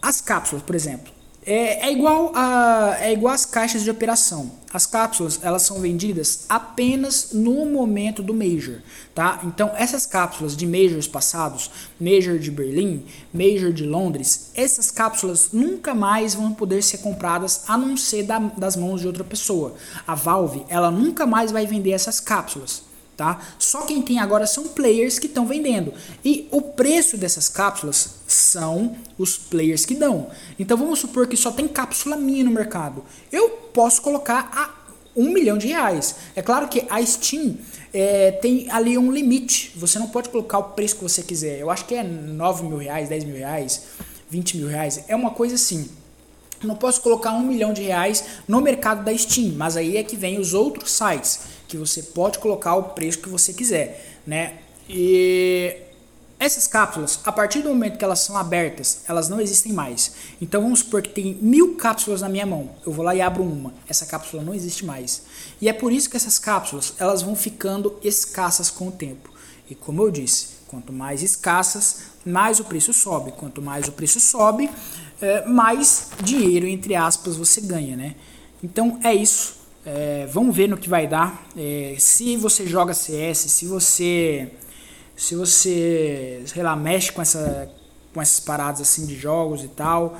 [0.00, 1.12] As cápsulas, por exemplo,
[1.46, 4.50] é, é, igual a, é igual as caixas de operação.
[4.72, 8.80] As cápsulas elas são vendidas apenas no momento do Major,
[9.14, 9.40] tá?
[9.44, 15.94] Então essas cápsulas de Majors passados, Major de Berlim, Major de Londres, essas cápsulas nunca
[15.94, 19.74] mais vão poder ser compradas a não ser da, das mãos de outra pessoa.
[20.06, 23.40] A Valve ela nunca mais vai vender essas cápsulas tá?
[23.58, 25.92] Só quem tem agora são players que estão vendendo.
[26.24, 30.30] E o preço dessas cápsulas são os players que dão.
[30.58, 33.04] Então vamos supor que só tem cápsula minha no mercado.
[33.30, 34.84] Eu posso colocar a
[35.16, 36.16] um milhão de reais.
[36.34, 37.56] É claro que a Steam
[37.92, 39.72] é, tem ali um limite.
[39.76, 41.60] Você não pode colocar o preço que você quiser.
[41.60, 43.82] Eu acho que é 9 mil reais, 10 mil reais,
[44.28, 45.04] 20 mil reais.
[45.06, 45.88] É uma coisa assim.
[46.62, 50.16] Não posso colocar um milhão de reais no mercado da Steam, mas aí é que
[50.16, 51.40] vem os outros sites
[51.74, 54.58] que você pode colocar o preço que você quiser, né?
[54.88, 55.76] E
[56.38, 60.14] essas cápsulas, a partir do momento que elas são abertas, elas não existem mais.
[60.40, 62.70] Então vamos supor que tem mil cápsulas na minha mão.
[62.86, 63.74] Eu vou lá e abro uma.
[63.88, 65.22] Essa cápsula não existe mais.
[65.60, 69.30] E é por isso que essas cápsulas elas vão ficando escassas com o tempo.
[69.68, 73.32] E como eu disse, quanto mais escassas, mais o preço sobe.
[73.32, 74.70] Quanto mais o preço sobe,
[75.20, 78.14] é, mais dinheiro entre aspas você ganha, né?
[78.62, 79.63] Então é isso.
[79.86, 81.46] É, vamos ver no que vai dar.
[81.56, 84.50] É, se você joga CS, se você
[85.16, 87.70] se você, sei lá, mexe com essa
[88.12, 90.18] com essas paradas assim de jogos e tal,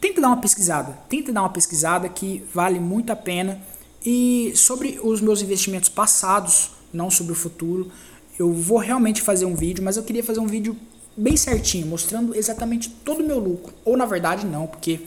[0.00, 0.98] tenta dar uma pesquisada.
[1.08, 3.60] Tenta dar uma pesquisada que vale muito a pena.
[4.06, 7.90] E sobre os meus investimentos passados, não sobre o futuro,
[8.38, 10.76] eu vou realmente fazer um vídeo, mas eu queria fazer um vídeo
[11.16, 13.74] bem certinho, mostrando exatamente todo o meu lucro.
[13.84, 15.00] Ou na verdade não, porque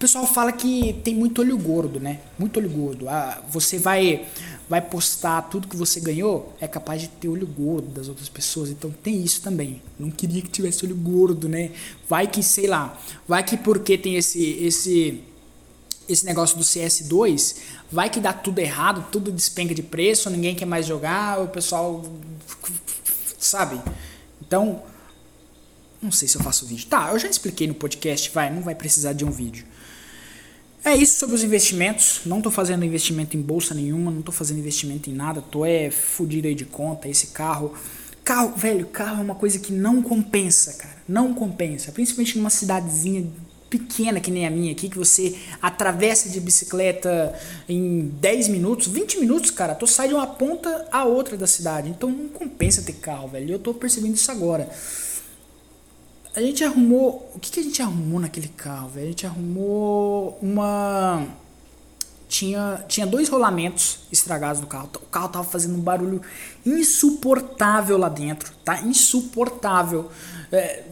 [0.00, 2.20] pessoal fala que tem muito olho gordo, né?
[2.38, 3.08] Muito olho gordo.
[3.08, 4.26] Ah, você vai
[4.66, 8.70] vai postar tudo que você ganhou, é capaz de ter olho gordo das outras pessoas.
[8.70, 9.82] Então tem isso também.
[9.98, 11.72] Não queria que tivesse olho gordo, né?
[12.08, 15.22] Vai que, sei lá, vai que porque tem esse esse
[16.08, 17.56] esse negócio do CS2,
[17.92, 22.02] vai que dá tudo errado, tudo despenca de preço, ninguém quer mais jogar, o pessoal
[23.38, 23.80] sabe?
[24.40, 24.82] Então,
[26.02, 26.86] não sei se eu faço vídeo.
[26.88, 29.66] Tá, eu já expliquei no podcast, vai, não vai precisar de um vídeo.
[30.82, 32.22] É isso sobre os investimentos.
[32.24, 35.90] Não tô fazendo investimento em bolsa nenhuma, não tô fazendo investimento em nada, tô é
[35.90, 37.08] fudido aí de conta.
[37.08, 37.74] Esse carro.
[38.24, 40.96] Carro, velho, carro é uma coisa que não compensa, cara.
[41.06, 41.92] Não compensa.
[41.92, 43.26] Principalmente numa cidadezinha
[43.68, 47.38] pequena que nem a minha aqui, que você atravessa de bicicleta
[47.68, 49.74] em 10 minutos, 20 minutos, cara.
[49.74, 51.90] Tô saindo de uma ponta a outra da cidade.
[51.90, 53.52] Então não compensa ter carro, velho.
[53.52, 54.68] Eu tô percebendo isso agora
[56.34, 57.30] a gente arrumou.
[57.34, 59.06] O que, que a gente arrumou naquele carro, velho?
[59.06, 61.26] A gente arrumou uma.
[62.28, 64.88] Tinha, tinha dois rolamentos estragados no carro.
[64.94, 66.22] O carro tava fazendo um barulho
[66.64, 68.80] insuportável lá dentro, tá?
[68.82, 70.10] Insuportável.
[70.52, 70.84] É,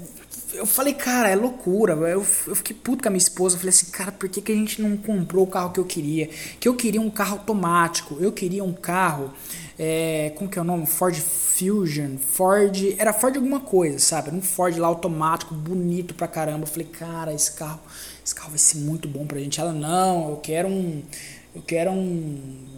[0.53, 1.93] eu falei, cara, é loucura.
[1.93, 3.55] Eu, eu fiquei puto com a minha esposa.
[3.55, 5.85] Eu falei assim, cara, por que, que a gente não comprou o carro que eu
[5.85, 6.29] queria?
[6.59, 8.17] Que eu queria um carro automático.
[8.19, 9.33] Eu queria um carro.
[9.79, 10.87] É, como que é o nome?
[10.87, 12.17] Ford Fusion.
[12.19, 12.97] Ford.
[12.99, 14.31] Era Ford alguma coisa, sabe?
[14.31, 16.65] Um Ford lá automático, bonito pra caramba.
[16.65, 17.81] Eu falei, cara, esse carro,
[18.25, 19.61] esse carro vai ser muito bom pra gente.
[19.61, 21.03] Ela, não, eu quero um.
[21.59, 22.69] Eu quero um.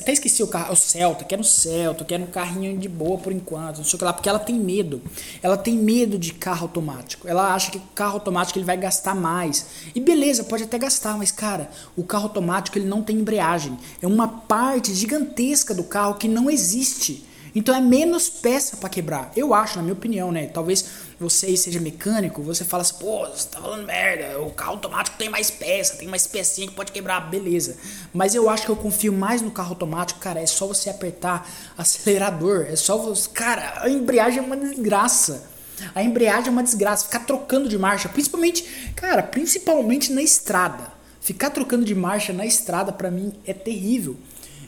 [0.00, 3.32] Até esqueci o carro, o Celta, quero um Celta, quero um carrinho de boa por
[3.32, 5.00] enquanto, não sei o que lá, porque ela tem medo.
[5.40, 7.28] Ela tem medo de carro automático.
[7.28, 9.66] Ela acha que o carro automático ele vai gastar mais.
[9.94, 13.78] E beleza, pode até gastar, mas cara, o carro automático ele não tem embreagem.
[14.02, 17.24] É uma parte gigantesca do carro que não existe.
[17.54, 19.30] Então é menos peça para quebrar.
[19.36, 20.46] Eu acho, na minha opinião, né?
[20.46, 20.84] Talvez
[21.18, 25.28] você seja mecânico, você fala assim, pô, você tá falando merda, o carro automático tem
[25.28, 27.76] mais peça, tem mais pecinha que pode quebrar, beleza.
[28.12, 31.48] Mas eu acho que eu confio mais no carro automático, cara, é só você apertar
[31.78, 33.28] acelerador, é só você.
[33.30, 35.50] Cara, a embreagem é uma desgraça.
[35.94, 40.92] A embreagem é uma desgraça, ficar trocando de marcha, principalmente, cara, principalmente na estrada.
[41.20, 44.16] Ficar trocando de marcha na estrada para mim é terrível.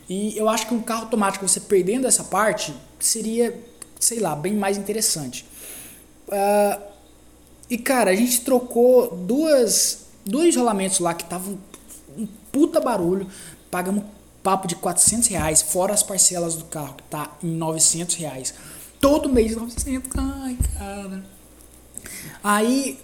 [0.09, 3.55] E eu acho que um carro automático, você perdendo essa parte, seria,
[4.01, 5.45] sei lá, bem mais interessante.
[6.29, 6.83] Uh,
[7.69, 11.59] e cara, a gente trocou duas, dois rolamentos lá que estavam
[12.17, 13.27] um puta barulho.
[13.71, 14.05] Pagamos
[14.43, 18.55] papo de 400 reais, fora as parcelas do carro, que tá em 900 reais.
[19.01, 21.25] Todo mês 900, ai cara.
[22.43, 22.99] Aí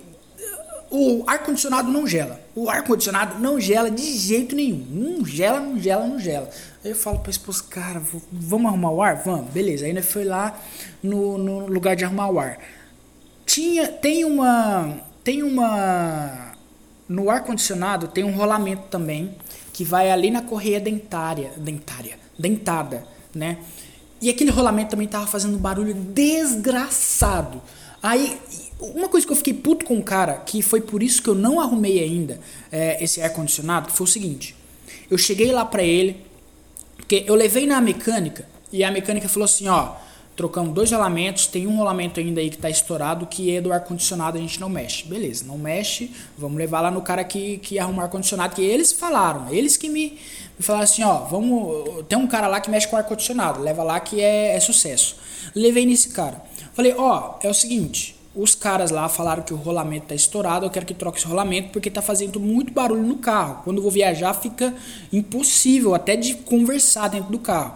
[0.88, 2.40] o ar-condicionado não gela.
[2.54, 4.86] O ar-condicionado não gela de jeito nenhum.
[4.88, 6.48] Não gela, não gela, não gela.
[6.84, 9.22] Aí eu falo pra esposa, cara, vamos arrumar o ar?
[9.24, 9.86] Vamos, beleza.
[9.86, 10.56] Aí nós foi lá
[11.02, 12.58] no, no lugar de arrumar o ar.
[13.44, 16.52] Tinha, tem uma, tem uma,
[17.08, 19.34] no ar-condicionado tem um rolamento também,
[19.72, 23.58] que vai ali na correia dentária, dentária, dentada, né?
[24.20, 27.60] E aquele rolamento também tava fazendo um barulho desgraçado.
[28.02, 28.38] Aí,
[28.80, 31.34] uma coisa que eu fiquei puto com o cara, que foi por isso que eu
[31.34, 34.54] não arrumei ainda é, esse ar-condicionado, foi o seguinte.
[35.10, 36.24] Eu cheguei lá pra ele,
[36.96, 39.96] porque eu levei na mecânica e a mecânica falou assim, ó,
[40.36, 44.38] trocamos dois rolamentos, tem um rolamento ainda aí que está estourado, que é do ar-condicionado,
[44.38, 45.06] a gente não mexe.
[45.06, 49.52] Beleza, não mexe, vamos levar lá no cara que, que arruma ar-condicionado, que eles falaram,
[49.52, 50.18] eles que me,
[50.58, 54.00] me falaram assim, ó, vamos, tem um cara lá que mexe com ar-condicionado, leva lá
[54.00, 55.16] que é, é sucesso.
[55.54, 56.42] Levei nesse cara.
[56.72, 60.70] Falei, ó, é o seguinte, os caras lá falaram que o rolamento tá estourado, eu
[60.70, 63.60] quero que troque esse rolamento porque tá fazendo muito barulho no carro.
[63.62, 64.74] Quando eu vou viajar fica
[65.12, 67.74] impossível até de conversar dentro do carro.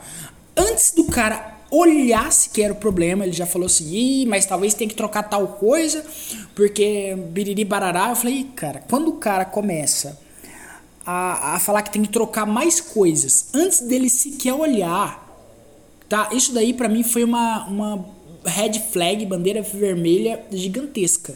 [0.57, 4.75] Antes do cara olhasse que era o problema, ele já falou assim, Ih, mas talvez
[4.75, 6.05] tenha que trocar tal coisa,
[6.55, 8.11] porque biriri barará.
[8.11, 10.19] Eu falei, cara, quando o cara começa
[11.05, 15.25] a, a falar que tem que trocar mais coisas antes dele sequer olhar,
[16.09, 16.31] tá?
[16.33, 18.05] Isso daí para mim foi uma, uma
[18.45, 21.35] red flag, bandeira vermelha gigantesca.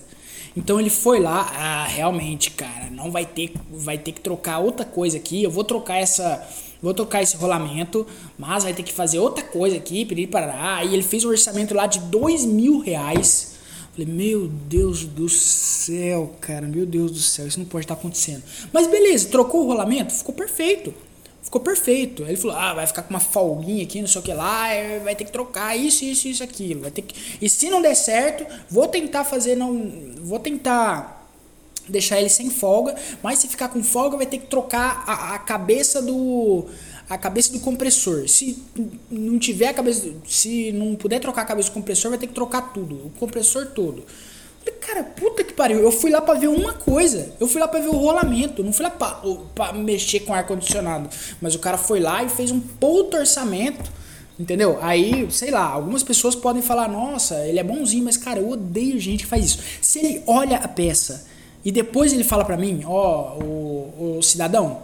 [0.56, 4.84] Então ele foi lá, ah, realmente, cara, não vai ter, vai ter que trocar outra
[4.84, 5.42] coisa aqui.
[5.42, 6.44] Eu vou trocar essa,
[6.82, 8.06] vou trocar esse rolamento,
[8.38, 11.74] mas vai ter que fazer outra coisa aqui, pedir para Aí ele fez um orçamento
[11.74, 13.58] lá de dois mil reais.
[13.92, 18.42] Falei, meu Deus do céu, cara, meu Deus do céu, isso não pode estar acontecendo.
[18.72, 20.94] Mas beleza, trocou o rolamento, ficou perfeito.
[21.42, 22.22] Ficou perfeito.
[22.22, 24.68] Ele falou: ah, vai ficar com uma folguinha aqui, não sei o que lá,
[25.02, 26.82] vai ter que trocar isso, isso, isso, aquilo.
[26.82, 27.14] Vai ter que...
[27.42, 29.90] E se não der certo, vou tentar fazer, não.
[30.22, 31.19] Vou tentar
[31.88, 35.38] deixar ele sem folga, mas se ficar com folga, vai ter que trocar a, a
[35.38, 36.66] cabeça do.
[37.08, 38.28] A cabeça do compressor.
[38.28, 38.62] Se
[39.10, 40.08] não tiver a cabeça.
[40.28, 42.94] Se não puder trocar a cabeça do compressor, vai ter que trocar tudo.
[43.06, 44.04] O compressor todo.
[44.80, 45.80] Cara, puta que pariu.
[45.80, 47.32] Eu fui lá pra ver uma coisa.
[47.40, 48.62] Eu fui lá pra ver o rolamento.
[48.62, 48.90] Não fui lá
[49.54, 51.08] pra mexer com ar-condicionado.
[51.40, 53.90] Mas o cara foi lá e fez um puto orçamento.
[54.38, 54.78] Entendeu?
[54.80, 58.98] Aí, sei lá, algumas pessoas podem falar, nossa, ele é bonzinho, mas cara, eu odeio
[58.98, 59.58] gente que faz isso.
[59.82, 61.26] Se ele olha a peça
[61.64, 64.82] e depois ele fala pra mim, ó, oh, o, o cidadão,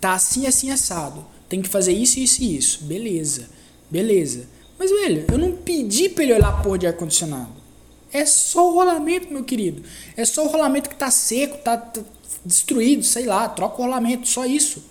[0.00, 1.24] tá assim, assim, assado.
[1.48, 2.84] Tem que fazer isso, isso e isso.
[2.84, 3.48] Beleza,
[3.90, 4.46] beleza.
[4.78, 7.52] Mas, velho, eu não pedi pra ele olhar a porra de ar-condicionado.
[8.12, 9.82] É só o rolamento, meu querido.
[10.16, 12.00] É só o rolamento que tá seco, tá, tá
[12.44, 14.84] destruído, sei lá, troca o rolamento, só isso.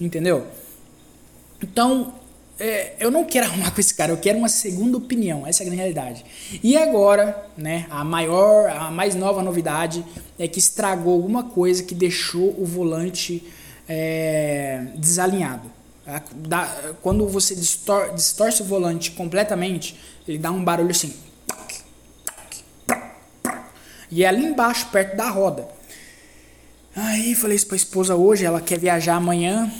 [0.00, 0.46] Entendeu?
[1.62, 2.14] Então,
[2.58, 5.68] é, eu não quero arrumar com esse cara, eu quero uma segunda opinião, essa é
[5.68, 6.24] a realidade.
[6.62, 10.04] E agora, né, a maior, a mais nova novidade
[10.38, 13.42] é que estragou alguma coisa que deixou o volante
[13.86, 15.70] é, desalinhado.
[17.02, 21.14] quando você distor, distorce o volante completamente, ele dá um barulho assim.
[24.10, 25.68] E é ali embaixo, perto da roda.
[26.94, 29.70] Aí falei isso pra esposa hoje, ela quer viajar amanhã.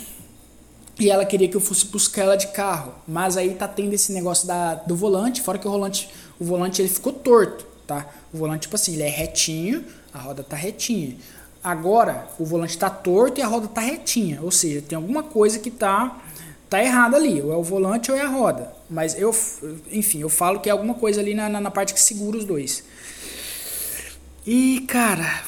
[0.99, 2.93] E ela queria que eu fosse buscar ela de carro.
[3.07, 6.81] Mas aí tá tendo esse negócio da, do volante, fora que o volante, o volante
[6.81, 8.07] ele ficou torto, tá?
[8.33, 11.15] O volante, tipo assim, ele é retinho, a roda tá retinha.
[11.63, 14.41] Agora, o volante tá torto e a roda tá retinha.
[14.41, 16.19] Ou seja, tem alguma coisa que tá,
[16.69, 17.41] tá errada ali.
[17.41, 18.73] Ou é o volante ou é a roda.
[18.89, 19.35] Mas eu,
[19.91, 22.45] enfim, eu falo que é alguma coisa ali na, na, na parte que segura os
[22.45, 22.83] dois.
[24.45, 25.43] E, cara,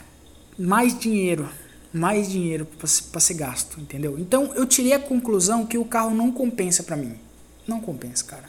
[0.57, 1.49] mais dinheiro.
[1.91, 4.17] Mais dinheiro para ser gasto, entendeu?
[4.19, 7.15] Então eu tirei a conclusão que o carro não compensa para mim.
[7.67, 8.45] Não compensa, cara.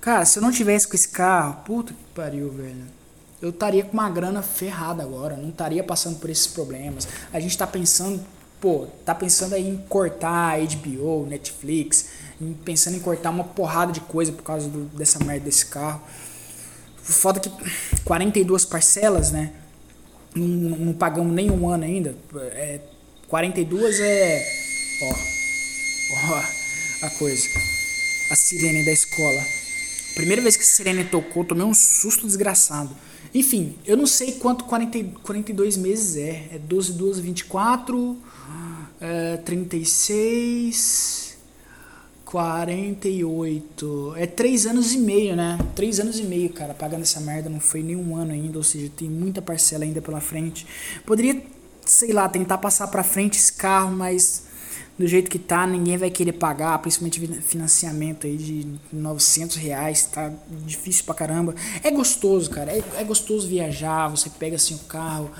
[0.00, 2.84] Cara, se eu não tivesse com esse carro, puta que pariu, velho.
[3.40, 7.06] Eu estaria com uma grana ferrada agora, não estaria passando por esses problemas.
[7.32, 8.24] A gente tá pensando,
[8.60, 12.06] pô, tá pensando aí em cortar HBO, Netflix,
[12.64, 16.00] pensando em cortar uma porrada de coisa por causa do, dessa merda desse carro.
[17.02, 17.50] Foda que
[18.04, 19.52] 42 parcelas, né?
[20.36, 22.14] Não, não pagamos nem um ano ainda.
[22.52, 22.80] É,
[23.28, 24.46] 42 é.
[25.02, 25.14] Ó.
[26.12, 26.42] Ó
[27.02, 27.48] a coisa.
[28.30, 29.42] A sirene da escola.
[30.14, 32.96] Primeira vez que a sirene tocou, tomei um susto desgraçado.
[33.34, 36.48] Enfim, eu não sei quanto 40, 42 meses é.
[36.52, 38.16] É 12, 12, 24,
[39.00, 41.25] é, 36,
[42.36, 44.12] 48.
[44.14, 45.58] É 3 anos e meio, né?
[45.74, 47.48] 3 anos e meio, cara, pagando essa merda.
[47.48, 50.66] Não foi nem um ano ainda, ou seja, tem muita parcela ainda pela frente.
[51.06, 51.42] Poderia,
[51.86, 54.44] sei lá, tentar passar pra frente esse carro, mas
[54.98, 60.30] do jeito que tá, ninguém vai querer pagar, principalmente financiamento aí de 900 reais, tá
[60.66, 61.54] difícil pra caramba.
[61.82, 65.30] É gostoso, cara, é, é gostoso viajar, você pega assim o carro,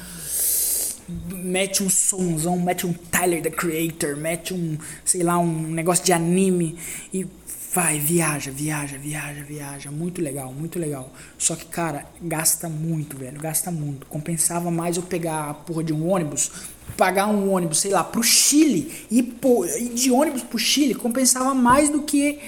[1.09, 6.13] mete um somzão, mete um Tyler the Creator, mete um, sei lá, um negócio de
[6.13, 6.77] anime
[7.13, 7.27] e
[7.73, 11.13] vai, viaja, viaja, viaja, viaja, muito legal, muito legal.
[11.39, 14.07] Só que, cara, gasta muito, velho, gasta muito.
[14.07, 16.51] Compensava mais eu pegar a porra de um ônibus
[16.97, 21.91] pagar um ônibus, sei lá, pro Chile e ir de ônibus pro Chile compensava mais
[21.91, 22.39] do que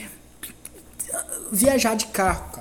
[1.52, 2.57] viajar de carro.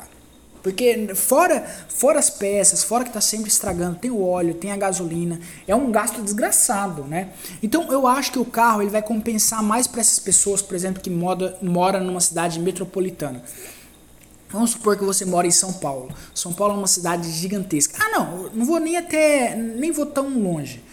[0.68, 4.76] Porque fora, fora as peças, fora que tá sempre estragando, tem o óleo, tem a
[4.76, 7.30] gasolina, é um gasto desgraçado, né?
[7.64, 11.02] Então eu acho que o carro ele vai compensar mais para essas pessoas, por exemplo,
[11.02, 13.42] que moda, mora numa cidade metropolitana.
[14.50, 16.10] Vamos supor que você mora em São Paulo.
[16.36, 17.98] São Paulo é uma cidade gigantesca.
[18.04, 20.84] Ah, não, não vou nem até nem vou tão longe.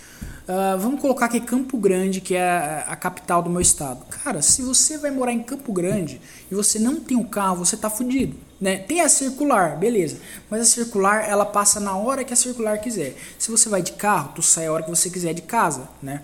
[0.45, 4.05] Uh, vamos colocar aqui Campo Grande, que é a, capital do meu estado.
[4.23, 7.57] Cara, se você vai morar em Campo Grande e você não tem o um carro,
[7.57, 8.37] você tá fudido.
[8.65, 8.79] Né?
[8.79, 10.17] Tem a circular, beleza.
[10.49, 13.15] Mas a circular, ela passa na hora que a circular quiser.
[13.39, 16.23] Se você vai de carro, tu sai a hora que você quiser de casa, né?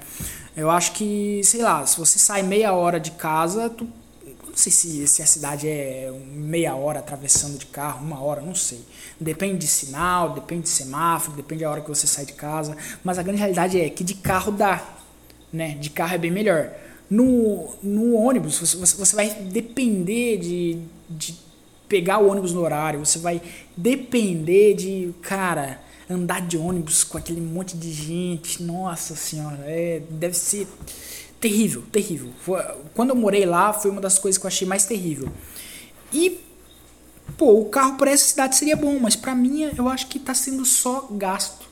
[0.56, 4.72] Eu acho que, sei lá, se você sai meia hora de casa, tu não sei
[4.72, 8.82] se, se a cidade é meia hora atravessando de carro, uma hora, não sei.
[9.20, 12.74] Depende de sinal, depende de semáforo, depende da hora que você sai de casa.
[13.04, 14.82] Mas a grande realidade é que de carro dá.
[15.52, 15.74] Né?
[15.74, 16.72] De carro é bem melhor.
[17.10, 21.49] No, no ônibus, você, você vai depender de, de
[21.90, 23.42] pegar o ônibus no horário, você vai
[23.76, 28.62] depender de, cara, andar de ônibus com aquele monte de gente.
[28.62, 30.68] Nossa senhora, é, deve ser
[31.40, 32.30] terrível, terrível.
[32.94, 35.28] Quando eu morei lá, foi uma das coisas que eu achei mais terrível.
[36.12, 36.40] E,
[37.36, 40.32] pô, o carro para essa cidade seria bom, mas para mim eu acho que tá
[40.32, 41.68] sendo só gasto.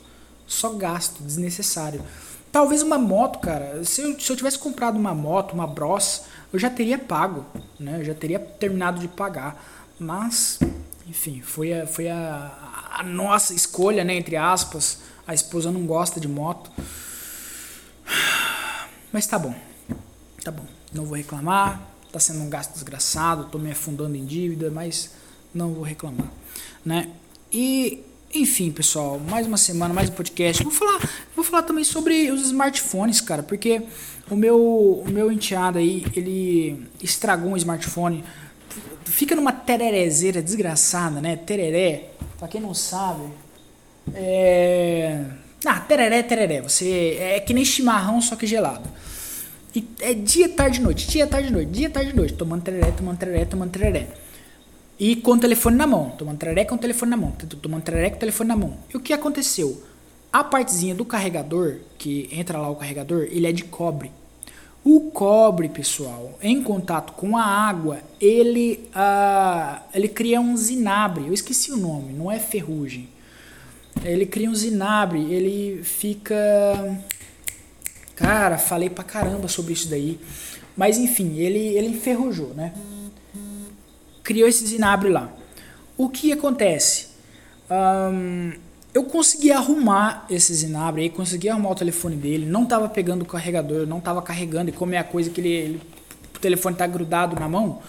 [0.49, 2.03] Só gasto, desnecessário.
[2.51, 3.85] Talvez uma moto, cara.
[3.85, 7.45] Se eu, se eu tivesse comprado uma moto, uma Bros, eu já teria pago,
[7.79, 8.01] né?
[8.01, 9.78] Eu já teria terminado de pagar.
[9.99, 10.59] Mas,
[11.07, 14.15] enfim, foi a, foi a, a nossa escolha, né?
[14.15, 14.99] Entre aspas.
[15.27, 16.71] A esposa não gosta de moto.
[19.13, 19.55] Mas tá bom.
[20.43, 20.65] Tá bom.
[20.93, 21.83] Não vou reclamar.
[22.13, 23.45] Tá sendo um gasto desgraçado.
[23.47, 25.11] Tô me afundando em dívida, mas
[25.55, 26.31] não vou reclamar,
[26.85, 27.11] né?
[27.53, 30.63] E enfim, pessoal, mais uma semana, mais um podcast.
[30.63, 31.01] Vou falar,
[31.35, 33.83] vou falar também sobre os smartphones, cara, porque
[34.31, 38.23] o meu, o meu enteado aí, ele estragou um smartphone.
[39.05, 41.37] Fica numa tererezeira desgraçada, né?
[41.37, 43.25] Tereré, pra quem não sabe,
[44.15, 45.25] é
[45.65, 46.61] ah, tereré, tereré.
[46.63, 48.89] Você é que nem chimarrão, só que gelado.
[49.75, 53.45] E é dia, tarde, noite, dia, tarde, noite, dia, tarde, noite, tomando tereré, tomando tereré,
[53.45, 54.09] tomando tereré.
[54.99, 58.11] E com o telefone na mão, tomando tereré com o telefone na mão, tomando tereré
[58.11, 58.79] com o telefone na mão.
[58.93, 59.83] E o que aconteceu?
[60.33, 64.11] A partezinha do carregador, que entra lá o carregador, ele é de cobre.
[64.85, 71.27] O cobre, pessoal, em contato com a água, ele, uh, ele cria um zinabre.
[71.27, 73.09] Eu esqueci o nome, não é ferrugem
[74.05, 76.35] ele cria um zinabre, ele fica.
[78.15, 80.19] Cara, falei pra caramba sobre isso daí.
[80.77, 82.73] Mas enfim, ele, ele enferrujou, né?
[84.23, 85.33] Criou esse zinabre lá.
[85.97, 87.09] O que acontece?
[87.71, 88.53] Um,
[88.99, 93.25] eu consegui arrumar esse zinabre aí, consegui arrumar o telefone dele, não tava pegando o
[93.25, 95.83] carregador, não tava carregando, e como é a coisa que ele, ele
[96.35, 97.81] o telefone tá grudado na mão,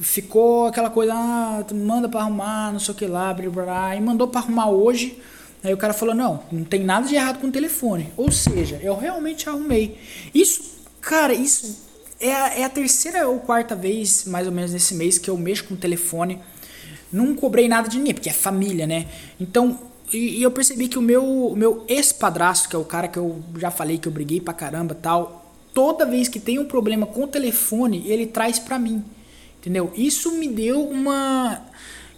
[0.00, 4.00] ficou aquela coisa, ah, manda para arrumar, não sei o que lá, blá, blá, e
[4.00, 5.18] mandou para arrumar hoje.
[5.64, 8.12] Aí o cara falou: não, não tem nada de errado com o telefone.
[8.16, 9.98] Ou seja, eu realmente arrumei.
[10.34, 11.84] Isso, cara, isso
[12.20, 15.36] é a, é a terceira ou quarta vez, mais ou menos, nesse mês que eu
[15.36, 16.38] mexo com o telefone.
[17.12, 19.06] Não cobrei nada de ninguém, porque é família, né?
[19.40, 19.78] Então,
[20.12, 23.18] E, e, eu percebi que o meu, o meu ex-padrasto, que é o cara que
[23.18, 27.06] eu já falei que eu briguei pra caramba tal, toda vez que tem um problema
[27.06, 29.04] com o telefone, ele traz pra mim.
[29.60, 29.92] Entendeu?
[29.96, 31.60] Isso me deu uma.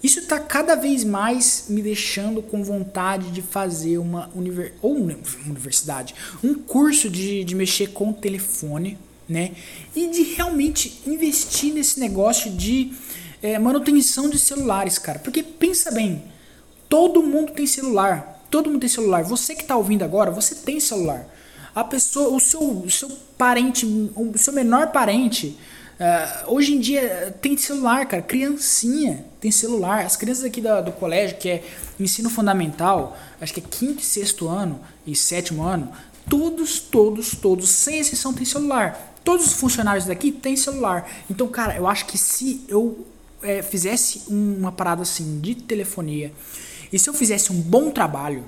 [0.03, 4.75] Isso tá cada vez mais me deixando com vontade de fazer uma univer...
[4.81, 5.17] ou uma
[5.47, 6.15] universidade,
[6.45, 8.97] um curso de, de mexer com o telefone,
[9.29, 9.53] né?
[9.97, 12.93] E de realmente investir nesse negócio de
[13.43, 15.19] é, manutenção de celulares, cara.
[15.19, 16.23] Porque pensa bem,
[16.89, 18.45] todo mundo tem celular.
[18.51, 19.23] Todo mundo tem celular.
[19.25, 21.27] Você que está ouvindo agora, você tem celular.
[21.75, 25.57] A pessoa, o seu, o seu parente, o seu menor parente,
[26.01, 28.23] uh, hoje em dia tem celular, cara.
[28.23, 30.05] Criancinha tem celular.
[30.05, 31.65] As crianças aqui da, do colégio, que é
[32.01, 35.93] ensino fundamental, acho que é quinto e sexto ano e sétimo ano,
[36.29, 39.15] todos, todos, todos, sem exceção, tem celular.
[39.23, 41.09] Todos os funcionários daqui têm celular.
[41.29, 43.07] Então, cara, eu acho que se eu
[43.43, 46.33] é, fizesse uma parada assim de telefonia
[46.93, 48.45] e se eu fizesse um bom trabalho,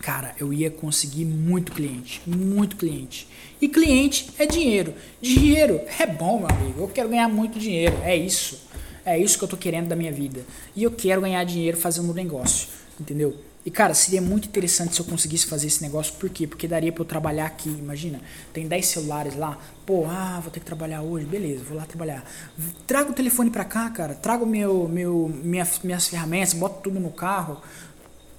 [0.00, 3.28] cara, eu ia conseguir muito cliente, muito cliente.
[3.60, 4.94] E cliente é dinheiro.
[5.20, 6.82] Dinheiro é bom, meu amigo.
[6.82, 7.96] Eu quero ganhar muito dinheiro.
[8.02, 8.60] É isso.
[9.04, 10.44] É isso que eu tô querendo da minha vida.
[10.74, 12.68] E eu quero ganhar dinheiro fazendo um negócio,
[13.00, 13.36] entendeu?
[13.64, 16.48] E cara, seria muito interessante se eu conseguisse fazer esse negócio, por quê?
[16.48, 18.20] Porque daria para eu trabalhar aqui, imagina,
[18.52, 19.56] tem 10 celulares lá,
[19.86, 22.24] pô, ah, vou ter que trabalhar hoje, beleza, vou lá trabalhar.
[22.88, 26.98] Traga o telefone para cá, cara, traga o meu, meu, minha, minhas ferramentas, bota tudo
[26.98, 27.62] no carro.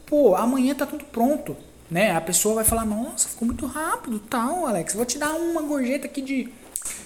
[0.05, 1.55] Pô, amanhã tá tudo pronto,
[1.89, 2.11] né?
[2.11, 6.05] A pessoa vai falar, nossa, ficou muito rápido, tal, Alex, vou te dar uma gorjeta
[6.05, 6.49] aqui de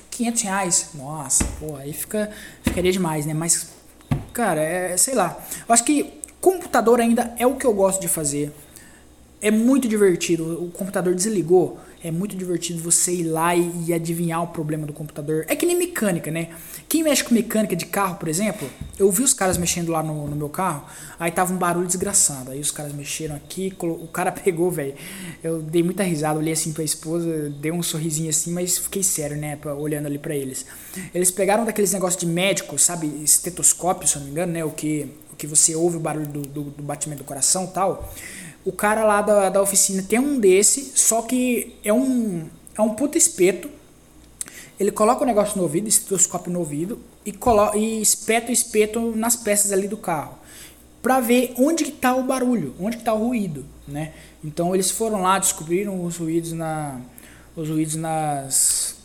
[0.10, 0.90] 500 reais.
[0.96, 2.32] Nossa, pô, aí fica,
[2.64, 3.36] ficaria demais, né?
[3.36, 3.68] Mas,
[4.34, 5.38] cara, é, sei lá,
[5.68, 8.52] eu acho que Computador ainda é o que eu gosto de fazer.
[9.42, 10.64] É muito divertido.
[10.64, 11.80] O computador desligou.
[12.04, 15.46] É muito divertido você ir lá e, e, adivinhar o problema do computador.
[15.48, 16.50] É que nem mecânica, né?
[16.88, 18.70] Quem mexe com mecânica de carro, por exemplo,
[19.00, 20.86] eu vi os caras mexendo lá no, no meu carro,
[21.20, 22.52] aí tava um barulho desgraçado.
[22.52, 24.94] Aí os caras mexeram aqui, o cara pegou, velho.
[25.44, 29.36] Eu dei muita risada, olhei assim pra esposa, dei um sorrisinho assim, mas fiquei sério,
[29.36, 29.56] né?
[29.56, 30.68] Pra, olhando ali para eles.
[31.14, 33.08] Eles pegaram daqueles negócios de médico, sabe?
[33.24, 34.64] Estetoscópio, se eu não me engano, né?
[34.64, 38.12] O que que você ouve o barulho do, do, do batimento do coração tal.
[38.66, 42.90] O cara lá da, da oficina tem um desse, só que é um, é um
[42.90, 43.70] puta espeto.
[44.80, 49.16] Ele coloca o negócio no ouvido, estetoscópio no ouvido, e, coloca, e espeta o espeto
[49.16, 50.38] nas peças ali do carro.
[51.02, 54.14] Pra ver onde que tá o barulho, onde que tá o ruído, né?
[54.44, 57.00] Então eles foram lá, descobriram os ruídos na...
[57.56, 58.96] Os ruídos nas...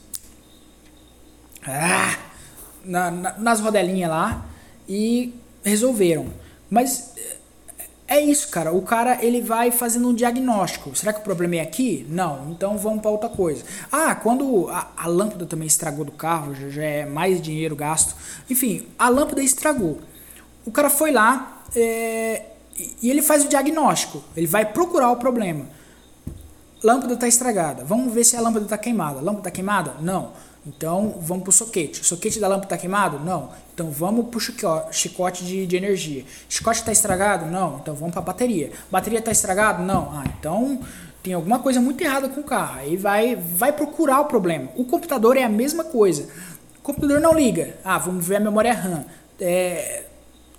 [1.65, 2.19] Ah,
[2.85, 4.45] na, na, nas rodelinhas lá
[4.89, 5.33] e
[5.65, 6.27] resolveram.
[6.71, 7.13] Mas
[8.13, 8.73] é isso, cara.
[8.73, 10.95] O cara ele vai fazendo um diagnóstico.
[10.95, 12.07] Será que o problema é aqui?
[12.11, 12.51] Não.
[12.51, 13.65] Então vamos para outra coisa.
[13.91, 18.15] Ah, quando a, a, lâmpada também estragou do carro, já, já, é mais dinheiro gasto.
[18.51, 19.99] Enfim, a lâmpada estragou.
[20.67, 22.45] O cara foi lá é,
[23.01, 24.23] e ele faz o diagnóstico.
[24.37, 25.67] Ele vai procurar o problema.
[26.83, 27.85] Lâmpada está estragada.
[27.85, 29.17] Vamos ver se a lâmpada está queimada.
[29.21, 29.95] Lâmpada está queimada?
[30.01, 30.33] Não.
[30.65, 32.01] Então vamos para o soquete.
[32.01, 33.19] O soquete da lâmpada está queimado?
[33.19, 33.51] Não.
[33.75, 36.25] Então vamos para o chicote de, de energia.
[36.49, 37.47] Chicote está estragado?
[37.47, 37.79] Não.
[37.79, 38.71] Então vamos para a bateria.
[38.91, 39.83] Bateria está estragado?
[39.83, 40.11] Não.
[40.13, 40.81] Ah, então
[41.23, 42.79] tem alguma coisa muito errada com o carro.
[42.79, 44.69] Aí vai, vai procurar o problema.
[44.77, 46.29] O computador é a mesma coisa.
[46.79, 47.77] O computador não liga.
[47.85, 49.05] Ah, vamos ver a memória RAM.
[49.41, 50.05] É,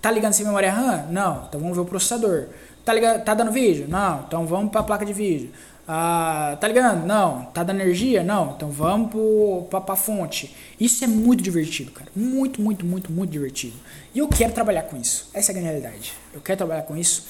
[0.01, 1.05] tá ligando sem memória RAM?
[1.09, 1.45] Não.
[1.47, 2.47] Então vamos ver o processador.
[2.83, 3.87] Tá, ligado, tá dando vídeo?
[3.87, 4.25] Não.
[4.27, 5.49] Então vamos para a placa de vídeo.
[5.87, 7.05] Ah, tá ligando?
[7.05, 7.45] Não.
[7.45, 8.23] Tá dando energia?
[8.23, 8.53] Não.
[8.55, 10.55] Então vamos pro, pra, pra fonte.
[10.79, 12.09] Isso é muito divertido, cara.
[12.15, 13.75] Muito, muito, muito, muito divertido.
[14.13, 15.29] E eu quero trabalhar com isso.
[15.33, 16.13] Essa é a realidade.
[16.33, 17.25] Eu quero trabalhar com isso.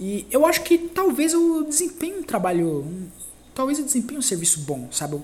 [0.00, 2.80] E eu acho que talvez eu desempenhe um trabalho.
[2.80, 3.08] Um,
[3.54, 5.20] talvez eu desempenhe um serviço bom, sabe?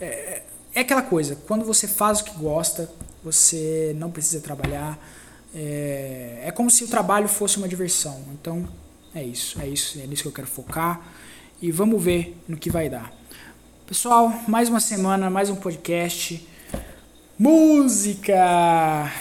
[0.00, 0.42] É,
[0.74, 1.36] é aquela coisa.
[1.48, 2.88] Quando você faz o que gosta,
[3.24, 4.98] você não precisa trabalhar.
[5.52, 8.20] É, é como se o trabalho fosse uma diversão.
[8.32, 8.68] Então,
[9.12, 9.60] é isso.
[9.60, 9.98] É isso.
[10.00, 11.11] É nisso que eu quero focar
[11.62, 13.12] e vamos ver no que vai dar.
[13.86, 16.44] Pessoal, mais uma semana, mais um podcast.
[17.38, 18.34] Música!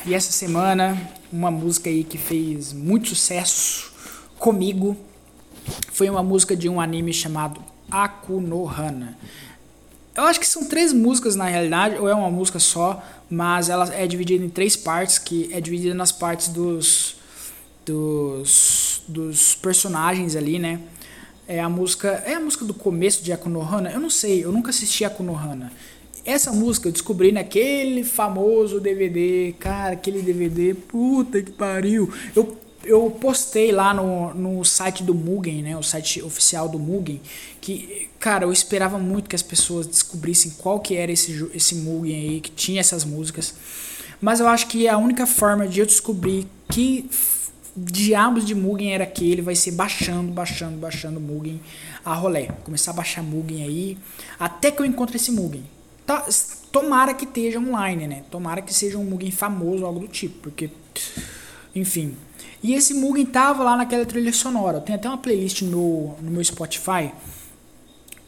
[0.07, 0.99] E essa semana,
[1.31, 3.93] uma música aí que fez muito sucesso
[4.39, 4.97] comigo
[5.93, 7.61] foi uma música de um anime chamado
[7.91, 9.15] Akunohana.
[10.15, 13.87] Eu acho que são três músicas na realidade, ou é uma música só, mas ela
[13.93, 17.21] é dividida em três partes, que é dividida nas partes dos
[17.85, 20.79] dos, dos personagens ali, né?
[21.47, 22.23] É a música.
[22.25, 23.91] É a música do começo de Akunohana?
[23.91, 25.71] Eu não sei, eu nunca assisti Akunohana.
[26.23, 29.53] Essa música eu descobri naquele famoso DVD.
[29.59, 32.13] Cara, aquele DVD, puta que pariu.
[32.35, 35.75] Eu, eu postei lá no, no site do Mugen, né?
[35.75, 37.19] O site oficial do Mugen.
[37.59, 42.15] Que, cara, eu esperava muito que as pessoas descobrissem qual que era esse, esse Mugen
[42.15, 43.55] aí, que tinha essas músicas.
[44.21, 47.09] Mas eu acho que a única forma de eu descobrir que
[47.76, 51.59] diabos de Mugen era aquele, vai ser baixando, baixando, baixando Mugen
[52.03, 52.47] a rolé.
[52.63, 53.97] Começar a baixar Mugen aí,
[54.39, 55.63] até que eu encontre esse Mugen.
[56.05, 56.28] Tá,
[56.72, 58.24] tomara que esteja online, né?
[58.30, 60.69] Tomara que seja um Mugen famoso, algo do tipo, porque,
[61.76, 62.15] enfim.
[62.63, 64.80] E esse Mugen tava lá naquela trilha sonora.
[64.80, 67.11] Tem até uma playlist no, no meu Spotify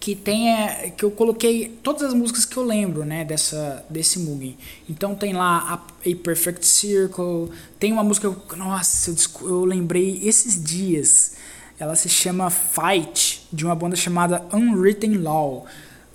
[0.04, 4.58] que é, que eu coloquei todas as músicas que eu lembro, né, dessa desse Mugen.
[4.90, 7.50] Então tem lá a, a Perfect Circle,
[7.80, 11.36] tem uma música, nossa, eu, eu lembrei esses dias.
[11.80, 15.66] Ela se chama Fight, de uma banda chamada Unwritten Law.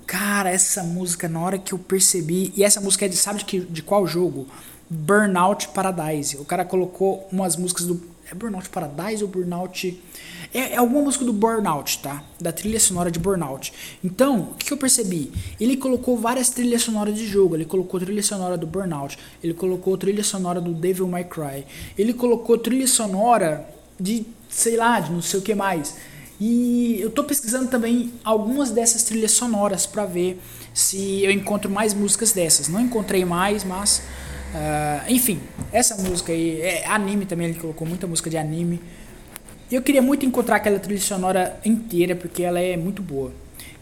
[0.05, 2.53] Cara, essa música, na hora que eu percebi.
[2.55, 4.47] E essa música é de, sabe de, que, de qual jogo?
[4.87, 6.37] Burnout Paradise.
[6.37, 7.99] O cara colocou umas músicas do.
[8.31, 9.99] É Burnout Paradise ou Burnout.
[10.53, 12.23] É, é alguma música do Burnout, tá?
[12.39, 13.71] Da trilha sonora de Burnout.
[14.03, 15.31] Então, o que, eu percebi?
[15.59, 17.55] Ele colocou várias trilhas sonoras de jogo.
[17.55, 19.17] Ele colocou trilha sonora do Burnout.
[19.43, 21.65] Ele colocou trilha sonora do Devil May Cry.
[21.97, 23.69] Ele colocou trilha sonora
[23.99, 25.95] de, sei lá, de não sei o que mais.
[26.39, 30.41] E eu tô pesquisando também algumas dessas trilhas sonoras para ver
[30.73, 32.67] se eu encontro mais músicas dessas.
[32.69, 34.01] Não encontrei mais, mas.
[34.49, 35.39] Uh, enfim,
[35.71, 36.61] essa música aí.
[36.61, 38.81] É anime também, ele colocou muita música de anime.
[39.71, 43.31] Eu queria muito encontrar aquela trilha sonora inteira, porque ela é muito boa.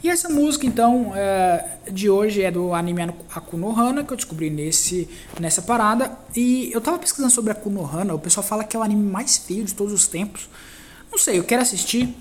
[0.03, 3.01] E essa música, então, uh, de hoje é do anime
[3.33, 5.09] Akunohana, que eu descobri nesse,
[5.39, 6.11] nessa parada.
[6.35, 9.63] E eu tava pesquisando sobre Akunohana, o pessoal fala que é o anime mais feio
[9.63, 10.49] de todos os tempos.
[11.11, 12.13] Não sei, eu quero assistir.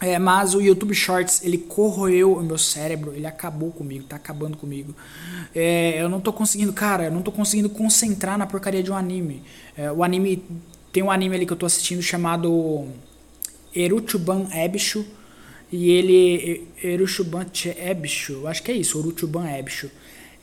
[0.00, 4.56] É, mas o YouTube Shorts, ele corroeu o meu cérebro, ele acabou comigo, tá acabando
[4.56, 4.94] comigo.
[5.54, 8.96] É, eu não tô conseguindo, cara, eu não tô conseguindo concentrar na porcaria de um
[8.96, 9.42] anime.
[9.76, 10.44] É, o anime,
[10.94, 12.86] tem um anime ali que eu tô assistindo chamado
[13.74, 15.04] Eruchuban Ebishu,
[15.72, 19.90] e ele, Eruchuban Ebishu, acho que é isso, Eruchuban Ebishu.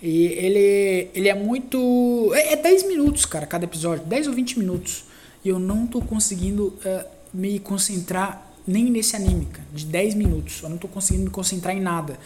[0.03, 4.59] E ele, ele é muito, é, é 10 minutos, cara, cada episódio, 10 ou 20
[4.59, 5.05] minutos.
[5.45, 10.61] E eu não tô conseguindo uh, me concentrar nem nesse anime, cara, de 10 minutos.
[10.61, 12.19] Eu não tô conseguindo me concentrar em nada.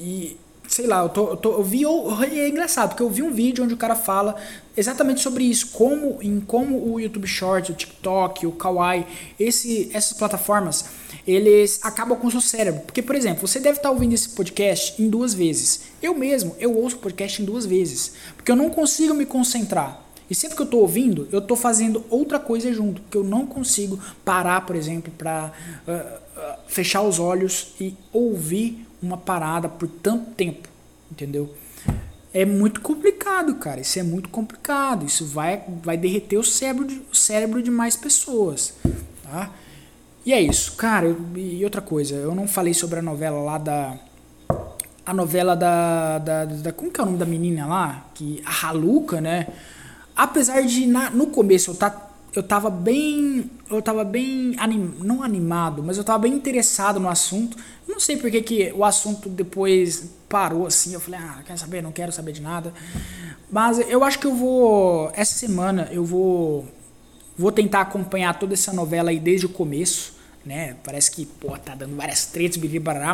[0.00, 1.84] E, sei lá, eu, tô, eu, tô, eu vi.
[1.84, 4.34] É engraçado, porque eu vi um vídeo onde o cara fala
[4.80, 5.68] exatamente sobre isso.
[5.68, 9.06] Como, em como o YouTube Shorts, o TikTok, o Kawaii,
[9.38, 10.86] esse, essas plataformas,
[11.26, 12.80] eles acabam com o seu cérebro.
[12.82, 15.82] Porque, por exemplo, você deve estar ouvindo esse podcast em duas vezes.
[16.02, 18.14] Eu mesmo, eu ouço podcast em duas vezes.
[18.36, 20.02] Porque eu não consigo me concentrar.
[20.30, 23.44] E sempre que eu estou ouvindo, eu estou fazendo outra coisa junto, porque eu não
[23.44, 25.52] consigo parar, por exemplo, para
[25.88, 30.68] uh, uh, fechar os olhos e ouvir uma parada por tanto tempo,
[31.10, 31.52] entendeu?
[32.32, 33.80] É muito complicado, cara.
[33.80, 35.04] Isso é muito complicado.
[35.04, 38.74] Isso vai, vai derreter o cérebro, de, o cérebro de mais pessoas,
[39.22, 39.50] tá?
[40.24, 41.06] E é isso, cara.
[41.06, 43.98] Eu, e outra coisa, eu não falei sobre a novela lá da
[45.04, 48.06] a novela da, da, da, Como que é o nome da menina lá?
[48.14, 49.48] Que, a Haluca, né?
[50.14, 55.22] Apesar de na, no começo eu tá eu tava bem eu tava bem anim, não
[55.22, 57.56] animado, mas eu tava bem interessado no assunto.
[57.88, 60.92] Não sei porque que o assunto depois parou assim.
[60.94, 61.82] Eu falei: "Ah, quer saber?
[61.82, 62.72] Não quero saber de nada".
[63.50, 66.66] Mas eu acho que eu vou essa semana eu vou
[67.36, 70.14] vou tentar acompanhar toda essa novela aí desde o começo,
[70.44, 70.76] né?
[70.84, 72.60] Parece que, pô, tá dando várias tretas,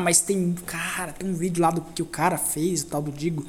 [0.02, 3.12] mas tem, cara, tem um vídeo lá do que o cara fez, o tal do
[3.12, 3.46] Digo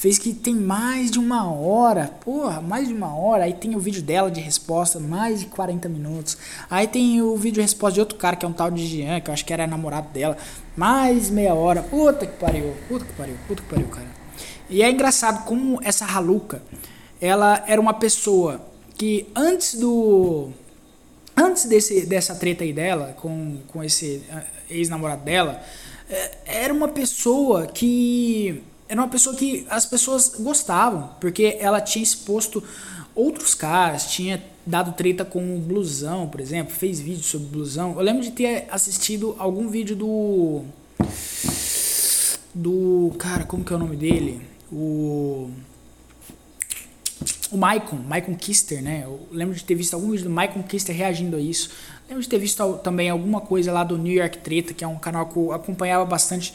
[0.00, 3.44] fez que tem mais de uma hora, porra, mais de uma hora.
[3.44, 6.38] Aí tem o vídeo dela de resposta, mais de 40 minutos.
[6.70, 9.20] Aí tem o vídeo de resposta de outro cara, que é um tal de Jean,
[9.20, 10.38] que eu acho que era namorado dela,
[10.74, 11.82] mais meia hora.
[11.82, 14.06] Puta que pariu, puta que pariu, puta que pariu, cara.
[14.70, 16.62] E é engraçado como essa Haluca,
[17.20, 18.58] ela era uma pessoa
[18.96, 20.48] que antes do.
[21.36, 25.62] Antes desse, dessa treta aí dela, com, com esse eh, ex-namorado dela,
[26.08, 32.02] eh, era uma pessoa que era uma pessoa que as pessoas gostavam, porque ela tinha
[32.02, 32.60] exposto
[33.14, 37.94] outros caras, tinha dado treta com o Blusão, por exemplo, fez vídeo sobre Blusão.
[37.96, 40.62] Eu lembro de ter assistido algum vídeo do.
[42.52, 43.14] Do.
[43.16, 44.42] Cara, como que é o nome dele?
[44.72, 45.50] O.
[47.52, 49.02] O Maicon, Maicon Kister, né?
[49.04, 51.70] Eu lembro de ter visto algum vídeo do Maicon Kister reagindo a isso.
[52.08, 54.98] Lembro de ter visto também alguma coisa lá do New York Treta, que é um
[54.98, 56.52] canal que eu acompanhava bastante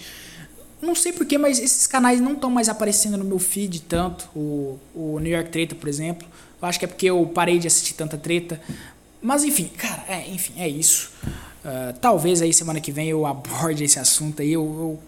[0.81, 4.29] não sei porquê, mas esses canais não estão mais aparecendo no meu feed tanto.
[4.35, 6.27] O, o New York Treta, por exemplo.
[6.61, 8.61] Eu acho que é porque eu parei de assistir tanta treta.
[9.21, 11.11] Mas enfim, cara, é, enfim, é isso.
[11.63, 14.53] Uh, talvez aí semana que vem eu aborde esse assunto aí.
[14.53, 14.99] Eu, eu,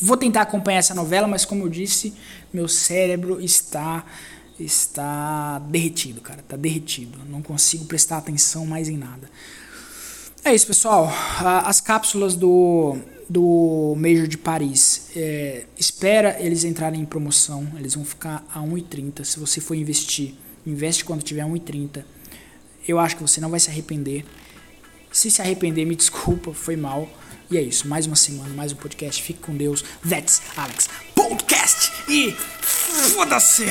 [0.00, 2.14] vou tentar acompanhar essa novela, mas como eu disse,
[2.52, 4.04] meu cérebro está
[4.58, 7.18] está derretido, cara, tá derretido.
[7.28, 9.28] Não consigo prestar atenção mais em nada.
[10.44, 11.06] É isso, pessoal.
[11.06, 12.96] Uh, as cápsulas do
[13.28, 15.10] do Major de Paris.
[15.16, 19.24] É, espera eles entrarem em promoção, eles vão ficar a 1,30.
[19.24, 20.34] Se você for investir,
[20.66, 22.04] investe quando tiver 1,30.
[22.86, 24.24] Eu acho que você não vai se arrepender.
[25.10, 27.08] Se se arrepender, me desculpa, foi mal.
[27.50, 29.22] E é isso, mais uma semana, mais um podcast.
[29.22, 29.84] Fique com Deus.
[30.08, 33.64] That's Alex Podcast e foda-se!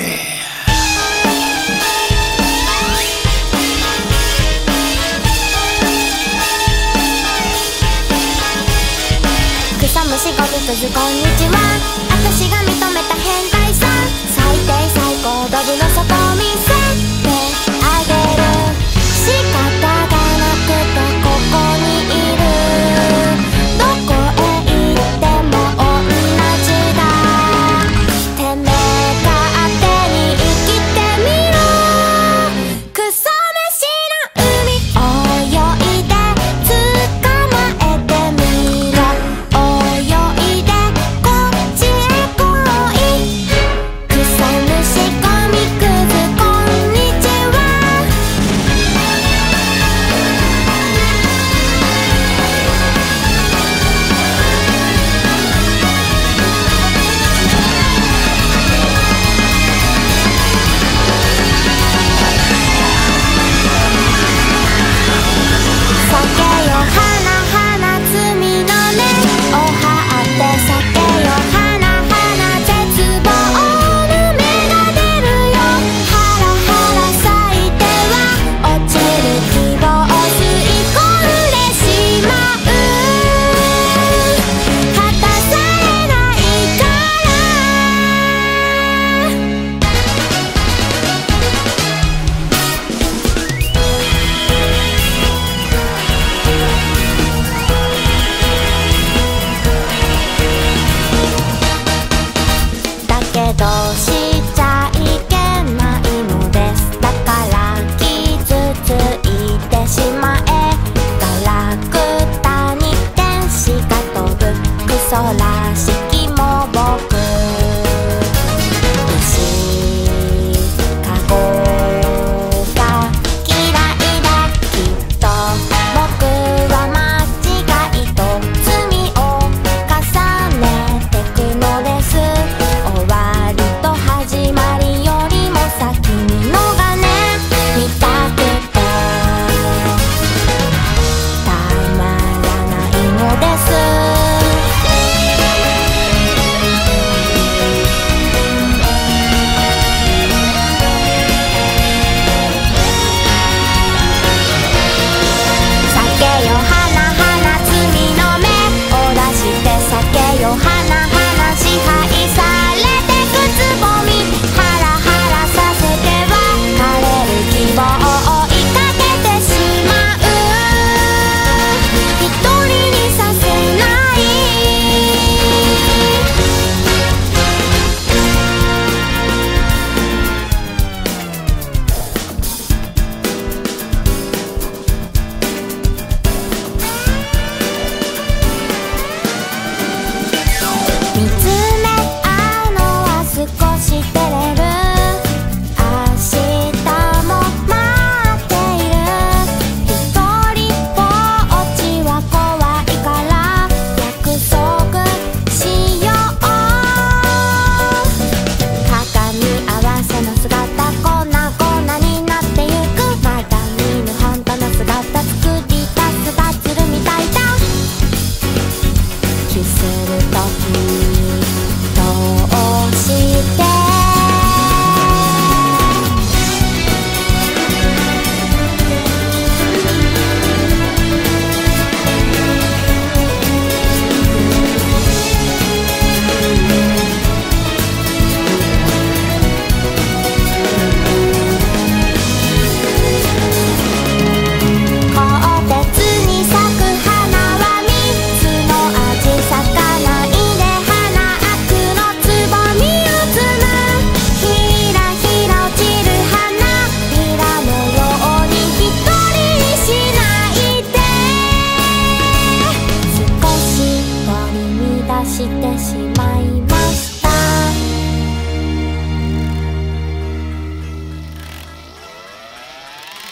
[9.86, 11.52] 草むしゴミくずこんにちは
[12.24, 13.86] 私が認めた変態さ。
[13.86, 13.90] ん
[14.32, 16.08] 最低最高ドブの底
[16.38, 16.72] 見せ
[17.22, 17.28] て
[17.84, 18.48] あげる。
[18.96, 22.43] 仕方がなくてここにいる。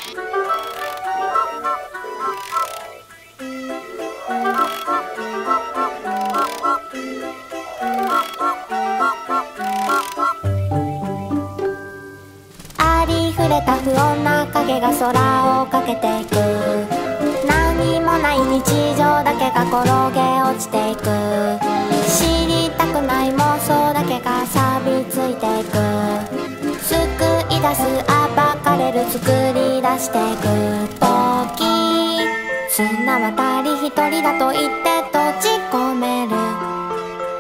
[0.04, 0.08] あ
[13.08, 16.34] りふれた不穏な影が空をかけていく。
[17.48, 21.04] 何もない日常だけが転げ落ちていく。
[22.08, 25.78] 知りたくない妄想だけが錆びついていく。
[26.82, 26.98] 救
[27.54, 28.11] い出す
[28.72, 30.48] 暴かれる作り出していく
[30.96, 31.60] 時。
[32.70, 36.32] 綱渡り一人だと言って閉じ込める。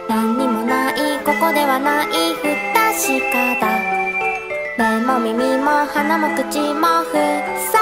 [0.10, 3.64] 何にもないここではない不確かだ。
[4.78, 7.81] 目も耳も鼻も口も塞